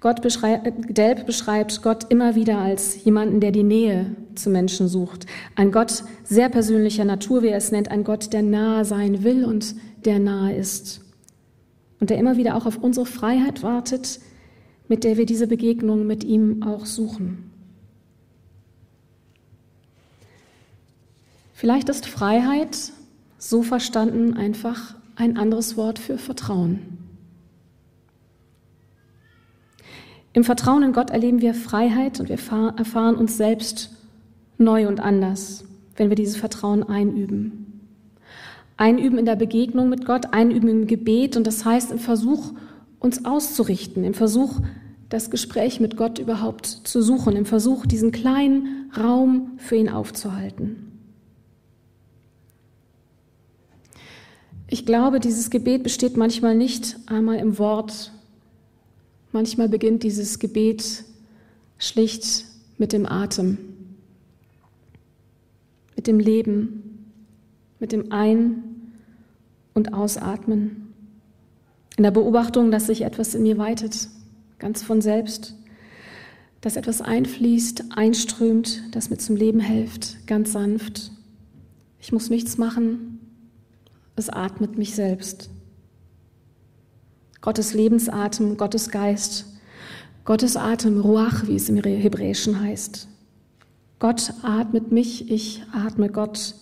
Gott 0.00 0.22
beschreibt, 0.22 0.96
Delp 0.98 1.24
beschreibt 1.24 1.82
Gott 1.82 2.06
immer 2.10 2.34
wieder 2.34 2.58
als 2.58 3.04
jemanden, 3.04 3.38
der 3.38 3.52
die 3.52 3.62
Nähe 3.62 4.16
zu 4.38 4.50
Menschen 4.50 4.88
sucht. 4.88 5.26
Ein 5.54 5.72
Gott 5.72 6.04
sehr 6.24 6.48
persönlicher 6.48 7.04
Natur, 7.04 7.42
wie 7.42 7.48
er 7.48 7.56
es 7.56 7.72
nennt. 7.72 7.90
Ein 7.90 8.04
Gott, 8.04 8.32
der 8.32 8.42
nahe 8.42 8.84
sein 8.84 9.24
will 9.24 9.44
und 9.44 9.74
der 10.04 10.18
nahe 10.18 10.54
ist. 10.54 11.00
Und 12.00 12.10
der 12.10 12.18
immer 12.18 12.36
wieder 12.36 12.56
auch 12.56 12.66
auf 12.66 12.78
unsere 12.78 13.06
Freiheit 13.06 13.62
wartet, 13.62 14.20
mit 14.88 15.04
der 15.04 15.16
wir 15.16 15.26
diese 15.26 15.46
Begegnung 15.46 16.06
mit 16.06 16.24
ihm 16.24 16.62
auch 16.62 16.86
suchen. 16.86 17.50
Vielleicht 21.54 21.88
ist 21.88 22.06
Freiheit 22.06 22.76
so 23.38 23.62
verstanden 23.62 24.34
einfach 24.34 24.96
ein 25.16 25.36
anderes 25.36 25.76
Wort 25.76 25.98
für 25.98 26.18
Vertrauen. 26.18 26.98
Im 30.32 30.44
Vertrauen 30.44 30.82
in 30.82 30.92
Gott 30.92 31.10
erleben 31.10 31.40
wir 31.40 31.54
Freiheit 31.54 32.18
und 32.18 32.28
wir 32.28 32.38
erfahren 32.76 33.16
uns 33.16 33.36
selbst 33.36 33.90
neu 34.58 34.88
und 34.88 35.00
anders, 35.00 35.64
wenn 35.96 36.08
wir 36.08 36.16
dieses 36.16 36.36
Vertrauen 36.36 36.82
einüben. 36.82 37.80
Einüben 38.76 39.18
in 39.18 39.26
der 39.26 39.36
Begegnung 39.36 39.88
mit 39.88 40.04
Gott, 40.06 40.32
einüben 40.32 40.68
im 40.68 40.86
Gebet 40.86 41.36
und 41.36 41.46
das 41.46 41.64
heißt 41.64 41.92
im 41.92 41.98
Versuch, 41.98 42.52
uns 42.98 43.24
auszurichten, 43.24 44.04
im 44.04 44.14
Versuch, 44.14 44.60
das 45.08 45.30
Gespräch 45.30 45.78
mit 45.78 45.96
Gott 45.96 46.18
überhaupt 46.18 46.66
zu 46.66 47.02
suchen, 47.02 47.36
im 47.36 47.44
Versuch, 47.44 47.84
diesen 47.84 48.12
kleinen 48.12 48.90
Raum 48.96 49.52
für 49.58 49.76
ihn 49.76 49.90
aufzuhalten. 49.90 50.88
Ich 54.68 54.86
glaube, 54.86 55.20
dieses 55.20 55.50
Gebet 55.50 55.82
besteht 55.82 56.16
manchmal 56.16 56.54
nicht 56.54 56.96
einmal 57.04 57.36
im 57.36 57.58
Wort. 57.58 58.10
Manchmal 59.30 59.68
beginnt 59.68 60.02
dieses 60.02 60.38
Gebet 60.38 61.04
schlicht 61.76 62.46
mit 62.78 62.94
dem 62.94 63.04
Atem, 63.04 63.58
mit 66.02 66.08
dem 66.08 66.18
Leben, 66.18 67.12
mit 67.78 67.92
dem 67.92 68.10
Ein- 68.10 68.64
und 69.72 69.94
Ausatmen. 69.94 70.92
In 71.96 72.02
der 72.02 72.10
Beobachtung, 72.10 72.72
dass 72.72 72.86
sich 72.86 73.02
etwas 73.02 73.36
in 73.36 73.44
mir 73.44 73.56
weitet, 73.56 74.08
ganz 74.58 74.82
von 74.82 75.00
selbst, 75.00 75.54
dass 76.60 76.74
etwas 76.74 77.02
einfließt, 77.02 77.84
einströmt, 77.94 78.82
das 78.90 79.10
mir 79.10 79.18
zum 79.18 79.36
Leben 79.36 79.60
hilft, 79.60 80.26
ganz 80.26 80.50
sanft. 80.50 81.12
Ich 82.00 82.10
muss 82.10 82.30
nichts 82.30 82.58
machen, 82.58 83.20
es 84.16 84.28
atmet 84.28 84.76
mich 84.78 84.96
selbst. 84.96 85.50
Gottes 87.42 87.74
Lebensatem, 87.74 88.56
Gottes 88.56 88.90
Geist, 88.90 89.46
Gottes 90.24 90.56
Atem, 90.56 91.00
Ruach, 91.00 91.46
wie 91.46 91.54
es 91.54 91.68
im 91.68 91.76
Hebräischen 91.76 92.58
heißt. 92.58 93.06
Gott 94.02 94.34
atmet 94.42 94.90
mich, 94.90 95.30
ich 95.30 95.62
atme 95.70 96.08
Gott. 96.08 96.56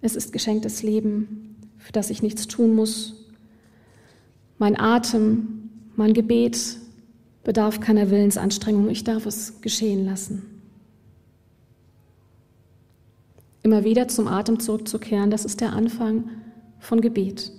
Es 0.00 0.14
ist 0.14 0.32
geschenktes 0.32 0.84
Leben, 0.84 1.56
für 1.76 1.90
das 1.90 2.08
ich 2.08 2.22
nichts 2.22 2.46
tun 2.46 2.72
muss. 2.72 3.26
Mein 4.56 4.78
Atem, 4.78 5.70
mein 5.96 6.14
Gebet 6.14 6.76
bedarf 7.42 7.80
keiner 7.80 8.10
Willensanstrengung, 8.12 8.88
ich 8.90 9.02
darf 9.02 9.26
es 9.26 9.60
geschehen 9.60 10.04
lassen. 10.04 10.44
Immer 13.64 13.82
wieder 13.82 14.06
zum 14.06 14.28
Atem 14.28 14.60
zurückzukehren, 14.60 15.32
das 15.32 15.44
ist 15.44 15.60
der 15.60 15.72
Anfang 15.72 16.30
von 16.78 17.00
Gebet. 17.00 17.50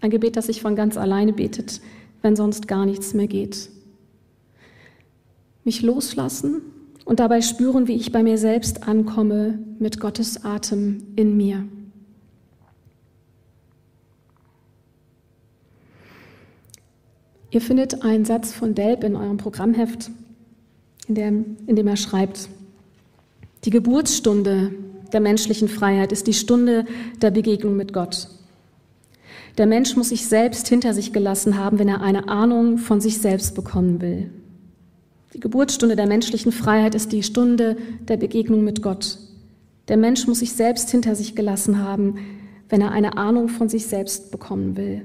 Ein 0.00 0.10
Gebet, 0.10 0.36
das 0.36 0.46
sich 0.46 0.62
von 0.62 0.76
ganz 0.76 0.96
alleine 0.96 1.32
betet, 1.32 1.80
wenn 2.22 2.36
sonst 2.36 2.68
gar 2.68 2.86
nichts 2.86 3.12
mehr 3.12 3.26
geht. 3.26 3.70
Mich 5.64 5.82
loslassen 5.82 6.62
und 7.04 7.20
dabei 7.20 7.40
spüren, 7.40 7.88
wie 7.88 7.96
ich 7.96 8.12
bei 8.12 8.22
mir 8.22 8.38
selbst 8.38 8.86
ankomme 8.86 9.58
mit 9.78 10.00
Gottes 10.00 10.44
Atem 10.44 11.02
in 11.16 11.36
mir. 11.36 11.64
Ihr 17.50 17.60
findet 17.60 18.02
einen 18.02 18.24
Satz 18.24 18.52
von 18.52 18.74
Delp 18.74 19.04
in 19.04 19.14
eurem 19.14 19.36
Programmheft, 19.36 20.10
in 21.06 21.14
dem, 21.14 21.56
in 21.66 21.76
dem 21.76 21.86
er 21.86 21.96
schreibt, 21.96 22.48
die 23.64 23.70
Geburtsstunde 23.70 24.72
der 25.12 25.20
menschlichen 25.20 25.68
Freiheit 25.68 26.12
ist 26.12 26.26
die 26.26 26.32
Stunde 26.32 26.86
der 27.20 27.30
Begegnung 27.30 27.76
mit 27.76 27.92
Gott. 27.92 28.28
Der 29.58 29.66
Mensch 29.66 29.96
muss 29.96 30.08
sich 30.08 30.26
selbst 30.26 30.66
hinter 30.68 30.94
sich 30.94 31.12
gelassen 31.12 31.58
haben, 31.58 31.78
wenn 31.78 31.88
er 31.88 32.00
eine 32.00 32.28
Ahnung 32.28 32.78
von 32.78 33.02
sich 33.02 33.18
selbst 33.18 33.54
bekommen 33.54 34.00
will. 34.00 34.30
Die 35.34 35.40
Geburtsstunde 35.40 35.96
der 35.96 36.06
menschlichen 36.06 36.52
Freiheit 36.52 36.94
ist 36.94 37.12
die 37.12 37.22
Stunde 37.22 37.76
der 38.08 38.16
Begegnung 38.16 38.64
mit 38.64 38.82
Gott. 38.82 39.18
Der 39.88 39.96
Mensch 39.96 40.26
muss 40.26 40.40
sich 40.40 40.52
selbst 40.52 40.90
hinter 40.90 41.14
sich 41.14 41.34
gelassen 41.34 41.78
haben, 41.78 42.16
wenn 42.68 42.80
er 42.80 42.92
eine 42.92 43.16
Ahnung 43.16 43.48
von 43.48 43.68
sich 43.68 43.86
selbst 43.86 44.30
bekommen 44.30 44.76
will. 44.76 45.02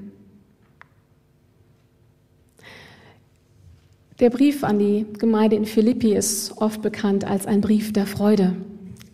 Der 4.20 4.30
Brief 4.30 4.64
an 4.64 4.80
die 4.80 5.06
Gemeinde 5.18 5.56
in 5.56 5.66
Philippi 5.66 6.16
ist 6.16 6.58
oft 6.58 6.82
bekannt 6.82 7.24
als 7.24 7.46
ein 7.46 7.62
Brief 7.62 7.94
der 7.94 8.08
Freude 8.08 8.56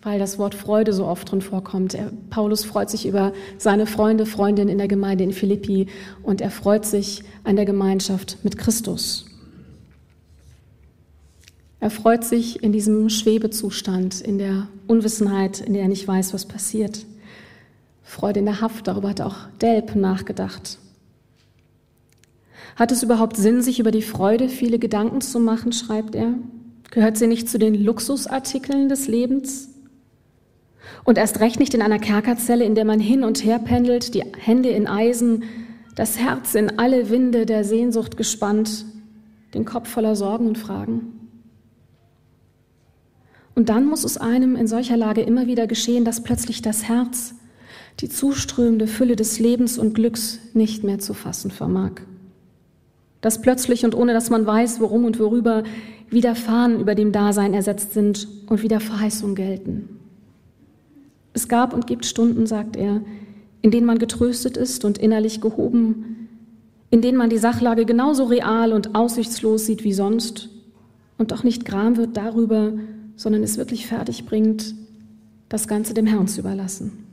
weil 0.04 0.19
das 0.19 0.38
Wort 0.38 0.54
Freude 0.54 0.93
so 0.93 1.06
oft 1.06 1.32
drin 1.32 1.41
vorkommt. 1.41 1.93
Er, 1.93 2.12
Paulus 2.30 2.65
freut 2.65 2.89
sich 2.89 3.08
über 3.08 3.34
seine 3.58 3.86
Freunde, 3.86 4.26
Freundinnen 4.26 4.69
in 4.69 4.78
der 4.78 4.88
Gemeinde 4.88 5.23
in 5.23 5.32
Philippi 5.32 5.88
und 6.21 6.41
er 6.41 6.52
freut 6.52 6.86
sich 6.86 7.23
an 7.43 7.56
der 7.56 7.65
Gemeinschaft 7.65 8.38
mit 8.43 8.58
Christus. 8.58 9.26
Er 11.84 11.89
freut 11.89 12.24
sich 12.24 12.63
in 12.63 12.72
diesem 12.72 13.10
Schwebezustand, 13.10 14.22
in 14.22 14.38
der 14.38 14.69
Unwissenheit, 14.88 15.60
in 15.60 15.74
der 15.74 15.82
er 15.82 15.89
nicht 15.89 16.08
weiß, 16.08 16.34
was 16.34 16.46
passiert. 16.46 17.06
Freude 18.04 18.39
in 18.39 18.46
der 18.46 18.62
Haft, 18.62 18.88
darüber 18.88 19.10
hat 19.10 19.19
auch 19.19 19.36
Delp 19.62 19.93
nachgedacht. 19.93 20.80
Hat 22.78 22.93
es 22.93 23.04
überhaupt 23.04 23.36
Sinn, 23.36 23.62
sich 23.62 23.82
über 23.82 23.91
die 23.91 24.02
Freude 24.02 24.48
viele 24.48 24.80
Gedanken 24.80 25.19
zu 25.19 25.41
machen, 25.41 25.74
schreibt 25.74 26.15
er? 26.15 26.36
Gehört 26.89 27.17
sie 27.17 27.28
nicht 27.28 27.50
zu 27.50 27.60
den 27.60 27.76
Luxusartikeln 27.76 28.88
des 28.88 29.10
Lebens? 29.10 29.67
Und 31.04 31.17
erst 31.17 31.41
recht 31.41 31.60
nicht 31.60 31.74
in 31.74 31.82
einer 31.82 32.00
Kerkerzelle, 32.00 32.63
in 32.63 32.76
der 32.76 32.86
man 32.86 33.02
hin 33.02 33.26
und 33.26 33.43
her 33.43 33.60
pendelt, 33.60 34.13
die 34.13 34.24
Hände 34.38 34.69
in 34.69 34.88
Eisen, 34.88 35.43
das 35.98 36.17
Herz 36.17 36.56
in 36.56 36.80
alle 36.80 37.10
Winde 37.10 37.46
der 37.46 37.65
Sehnsucht 37.65 38.15
gespannt, 38.15 38.86
den 39.54 39.65
Kopf 39.65 39.89
voller 39.89 40.15
Sorgen 40.15 40.48
und 40.48 40.58
Fragen. 40.58 41.23
Und 43.56 43.70
dann 43.70 43.86
muss 43.86 44.04
es 44.04 44.18
einem 44.18 44.56
in 44.56 44.68
solcher 44.68 44.98
Lage 44.98 45.22
immer 45.22 45.48
wieder 45.48 45.68
geschehen, 45.68 46.06
dass 46.06 46.24
plötzlich 46.24 46.62
das 46.62 46.84
Herz 46.84 47.36
die 48.00 48.10
zuströmende 48.10 48.88
Fülle 48.88 49.16
des 49.16 49.39
Lebens 49.39 49.78
und 49.78 49.94
Glücks 49.94 50.39
nicht 50.54 50.84
mehr 50.84 51.00
zu 51.00 51.13
fassen 51.13 51.52
vermag. 51.52 51.92
Dass 53.22 53.42
plötzlich 53.42 53.86
und 53.86 53.96
ohne 53.96 54.13
dass 54.13 54.30
man 54.30 54.46
weiß, 54.46 54.80
worum 54.80 55.06
und 55.06 55.20
worüber, 55.20 55.63
wieder 56.10 56.36
Fahnen 56.36 56.80
über 56.80 56.96
dem 56.96 57.12
Dasein 57.12 57.54
ersetzt 57.54 57.94
sind 57.94 58.28
und 58.48 58.63
wieder 58.63 58.80
Verheißungen 58.80 59.36
gelten. 59.36 60.00
Es 61.34 61.48
gab 61.48 61.74
und 61.74 61.88
gibt 61.88 62.06
Stunden, 62.06 62.46
sagt 62.46 62.76
er, 62.76 63.02
in 63.62 63.72
denen 63.72 63.88
man 63.88 63.98
getröstet 63.98 64.58
ist 64.58 64.86
und 64.86 64.98
innerlich 64.98 65.42
gehoben, 65.42 66.28
in 66.89 67.02
denen 67.02 67.18
man 67.18 67.30
die 67.30 67.38
Sachlage 67.38 67.86
genauso 67.86 68.26
real 68.26 68.74
und 68.74 68.94
aussichtslos 68.94 69.66
sieht 69.66 69.84
wie 69.84 69.94
sonst 69.94 70.50
und 71.18 71.32
doch 71.32 71.44
nicht 71.44 71.66
gram 71.66 71.98
wird 71.98 72.18
darüber, 72.18 72.74
sondern 73.15 73.43
es 73.43 73.58
wirklich 73.58 73.88
fertig 73.88 74.26
bringt, 74.26 74.76
das 75.49 75.67
Ganze 75.67 75.93
dem 75.93 76.06
Herrn 76.06 76.28
zu 76.28 76.41
überlassen. 76.41 77.06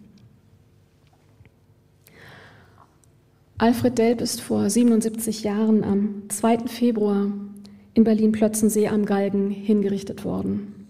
Alfred 3.58 3.98
Delp 3.98 4.22
ist 4.22 4.40
vor 4.40 4.70
77 4.70 5.42
Jahren 5.42 5.84
am 5.84 6.22
2. 6.30 6.60
Februar 6.66 7.26
in 7.92 8.04
Berlin-Plötzensee 8.04 8.88
am 8.88 9.04
Galgen 9.04 9.50
hingerichtet 9.50 10.24
worden. 10.24 10.80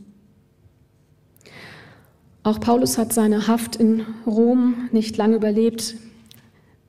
Auch 2.43 2.61
Paulus 2.61 2.97
hat 2.97 3.13
seine 3.13 3.49
Haft 3.49 3.77
in 3.77 4.07
Rom 4.25 4.89
nicht 4.93 5.17
lange 5.17 5.37
überlebt. 5.37 5.97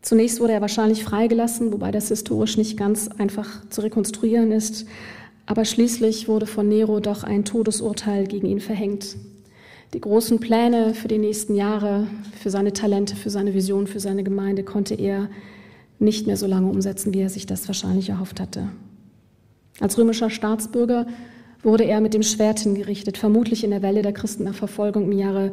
Zunächst 0.02 0.40
wurde 0.40 0.54
er 0.54 0.62
wahrscheinlich 0.62 1.04
freigelassen, 1.04 1.74
wobei 1.74 1.92
das 1.92 2.08
historisch 2.10 2.58
nicht 2.58 2.78
ganz 2.78 3.10
einfach 3.10 3.68
zu 3.70 3.82
rekonstruieren 3.82 4.52
ist. 4.52 4.86
Aber 5.46 5.66
schließlich 5.66 6.28
wurde 6.28 6.46
von 6.46 6.68
Nero 6.68 7.00
doch 7.00 7.24
ein 7.24 7.46
Todesurteil 7.46 8.28
gegen 8.28 8.48
ihn 8.48 8.60
verhängt. 8.60 9.18
Die 9.94 10.02
großen 10.02 10.40
Pläne 10.40 10.94
für 10.94 11.08
die 11.08 11.18
nächsten 11.18 11.56
Jahre, 11.56 12.08
für 12.40 12.50
seine 12.50 12.72
Talente, 12.72 13.16
für 13.16 13.30
seine 13.30 13.54
Vision, 13.54 13.88
für 13.88 14.00
seine 14.00 14.24
Gemeinde 14.24 14.64
konnte 14.64 14.96
er 14.96 15.30
nicht 16.00 16.28
mehr 16.28 16.38
so 16.38 16.48
lange 16.48 16.70
umsetzen, 16.70 17.14
wie 17.14 17.22
er 17.22 17.30
sich 17.30 17.46
das 17.46 17.68
wahrscheinlich 17.68 18.10
erhofft 18.10 18.40
hatte. 18.40 18.70
Als 19.80 19.98
römischer 19.98 20.30
Staatsbürger 20.30 21.08
wurde 21.64 21.84
er 21.84 22.02
mit 22.02 22.14
dem 22.14 22.24
Schwert 22.24 22.60
hingerichtet, 22.60 23.18
vermutlich 23.18 23.64
in 23.64 23.72
der 23.72 23.82
Welle 23.82 24.02
der 24.02 24.14
Christenverfolgung 24.14 25.12
im 25.12 25.18
Jahre 25.18 25.52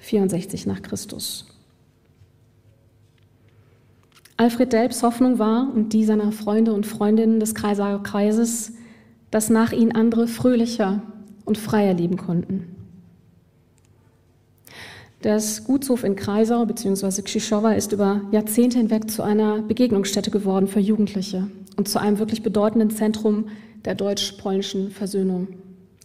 64 0.00 0.66
nach 0.66 0.82
Christus. 0.82 1.46
Alfred 4.38 4.72
Delps 4.72 5.02
Hoffnung 5.02 5.38
war 5.38 5.72
und 5.74 5.92
die 5.92 6.04
seiner 6.04 6.30
Freunde 6.32 6.72
und 6.72 6.86
Freundinnen 6.86 7.40
des 7.40 7.54
Kreisager 7.54 8.02
Kreises, 8.02 8.72
dass 9.36 9.50
nach 9.50 9.72
ihnen 9.72 9.92
andere 9.92 10.28
fröhlicher 10.28 11.02
und 11.44 11.58
freier 11.58 11.92
leben 11.92 12.16
konnten. 12.16 12.74
Das 15.20 15.64
Gutshof 15.64 16.04
in 16.04 16.16
Kreisau 16.16 16.64
bzw. 16.64 17.20
Krzyszowa 17.20 17.72
ist 17.72 17.92
über 17.92 18.22
Jahrzehnte 18.32 18.78
hinweg 18.78 19.10
zu 19.10 19.22
einer 19.22 19.60
Begegnungsstätte 19.60 20.30
geworden 20.30 20.68
für 20.68 20.80
Jugendliche 20.80 21.48
und 21.76 21.86
zu 21.86 22.00
einem 22.00 22.18
wirklich 22.18 22.42
bedeutenden 22.42 22.88
Zentrum 22.88 23.48
der 23.84 23.94
deutsch-polnischen 23.94 24.90
Versöhnung. 24.90 25.48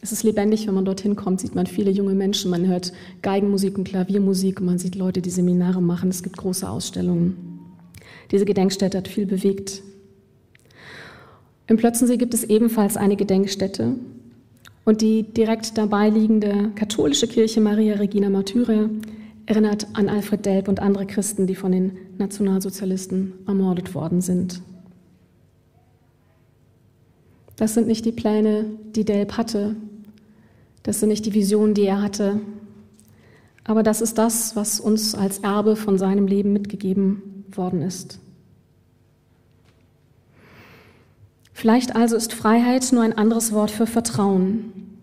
Es 0.01 0.11
ist 0.11 0.23
lebendig, 0.23 0.67
wenn 0.67 0.73
man 0.73 0.83
dorthin 0.83 1.15
kommt, 1.15 1.39
sieht 1.39 1.55
man 1.55 1.67
viele 1.67 1.91
junge 1.91 2.15
Menschen, 2.15 2.51
man 2.51 2.67
hört 2.67 2.91
Geigenmusik 3.21 3.77
und 3.77 3.85
Klaviermusik, 3.85 4.59
man 4.59 4.77
sieht 4.77 4.95
Leute, 4.95 5.21
die 5.21 5.29
Seminare 5.29 5.81
machen, 5.81 6.09
es 6.09 6.21
gibt 6.21 6.35
große 6.35 6.69
Ausstellungen. 6.69 7.61
Diese 8.29 8.43
Gedenkstätte 8.43 8.97
hat 8.97 9.07
viel 9.07 9.25
bewegt. 9.25 9.83
Im 11.71 11.77
Plötzensee 11.77 12.17
gibt 12.17 12.33
es 12.33 12.43
ebenfalls 12.43 12.97
eine 12.97 13.15
Gedenkstätte 13.15 13.95
und 14.83 14.99
die 14.99 15.23
direkt 15.23 15.77
dabei 15.77 16.09
liegende 16.09 16.71
katholische 16.75 17.29
Kirche 17.29 17.61
Maria 17.61 17.95
Regina 17.95 18.29
Martyria 18.29 18.89
erinnert 19.45 19.87
an 19.93 20.09
Alfred 20.09 20.45
Delp 20.45 20.67
und 20.67 20.81
andere 20.81 21.05
Christen, 21.05 21.47
die 21.47 21.55
von 21.55 21.71
den 21.71 21.97
Nationalsozialisten 22.17 23.35
ermordet 23.47 23.95
worden 23.95 24.19
sind. 24.19 24.61
Das 27.55 27.73
sind 27.73 27.87
nicht 27.87 28.03
die 28.03 28.11
Pläne, 28.11 28.65
die 28.93 29.05
Delp 29.05 29.37
hatte. 29.37 29.77
Das 30.83 30.99
sind 30.99 31.07
nicht 31.07 31.25
die 31.25 31.33
Visionen, 31.33 31.73
die 31.73 31.85
er 31.85 32.01
hatte. 32.01 32.41
Aber 33.63 33.81
das 33.81 34.01
ist 34.01 34.17
das, 34.17 34.57
was 34.57 34.81
uns 34.81 35.15
als 35.15 35.39
Erbe 35.39 35.77
von 35.77 35.97
seinem 35.97 36.27
Leben 36.27 36.51
mitgegeben 36.51 37.45
worden 37.49 37.81
ist. 37.81 38.19
Vielleicht 41.61 41.95
also 41.95 42.15
ist 42.15 42.33
Freiheit 42.33 42.91
nur 42.91 43.03
ein 43.03 43.15
anderes 43.15 43.51
Wort 43.51 43.69
für 43.69 43.85
Vertrauen. 43.85 44.97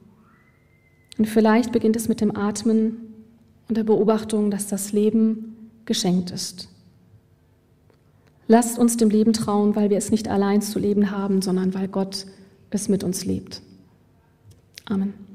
Und 1.17 1.27
vielleicht 1.27 1.71
beginnt 1.71 1.95
es 1.95 2.09
mit 2.09 2.21
dem 2.21 2.37
Atmen 2.37 2.97
und 3.69 3.77
der 3.77 3.85
Beobachtung, 3.85 4.51
dass 4.51 4.67
das 4.67 4.91
Leben 4.91 5.71
geschenkt 5.85 6.33
ist. 6.33 6.69
Lasst 8.49 8.77
uns 8.77 8.97
dem 8.97 9.09
Leben 9.09 9.33
trauen, 9.33 9.77
weil 9.77 9.89
wir 9.89 9.99
es 9.99 10.11
nicht 10.11 10.27
allein 10.27 10.61
zu 10.61 10.81
leben 10.81 11.13
haben, 11.13 11.43
sondern 11.43 11.75
weil 11.75 11.87
Gott 11.87 12.27
es 12.71 12.89
mit 12.89 13.05
uns 13.05 13.25
lebt. 13.25 13.63
Amen. 14.87 15.28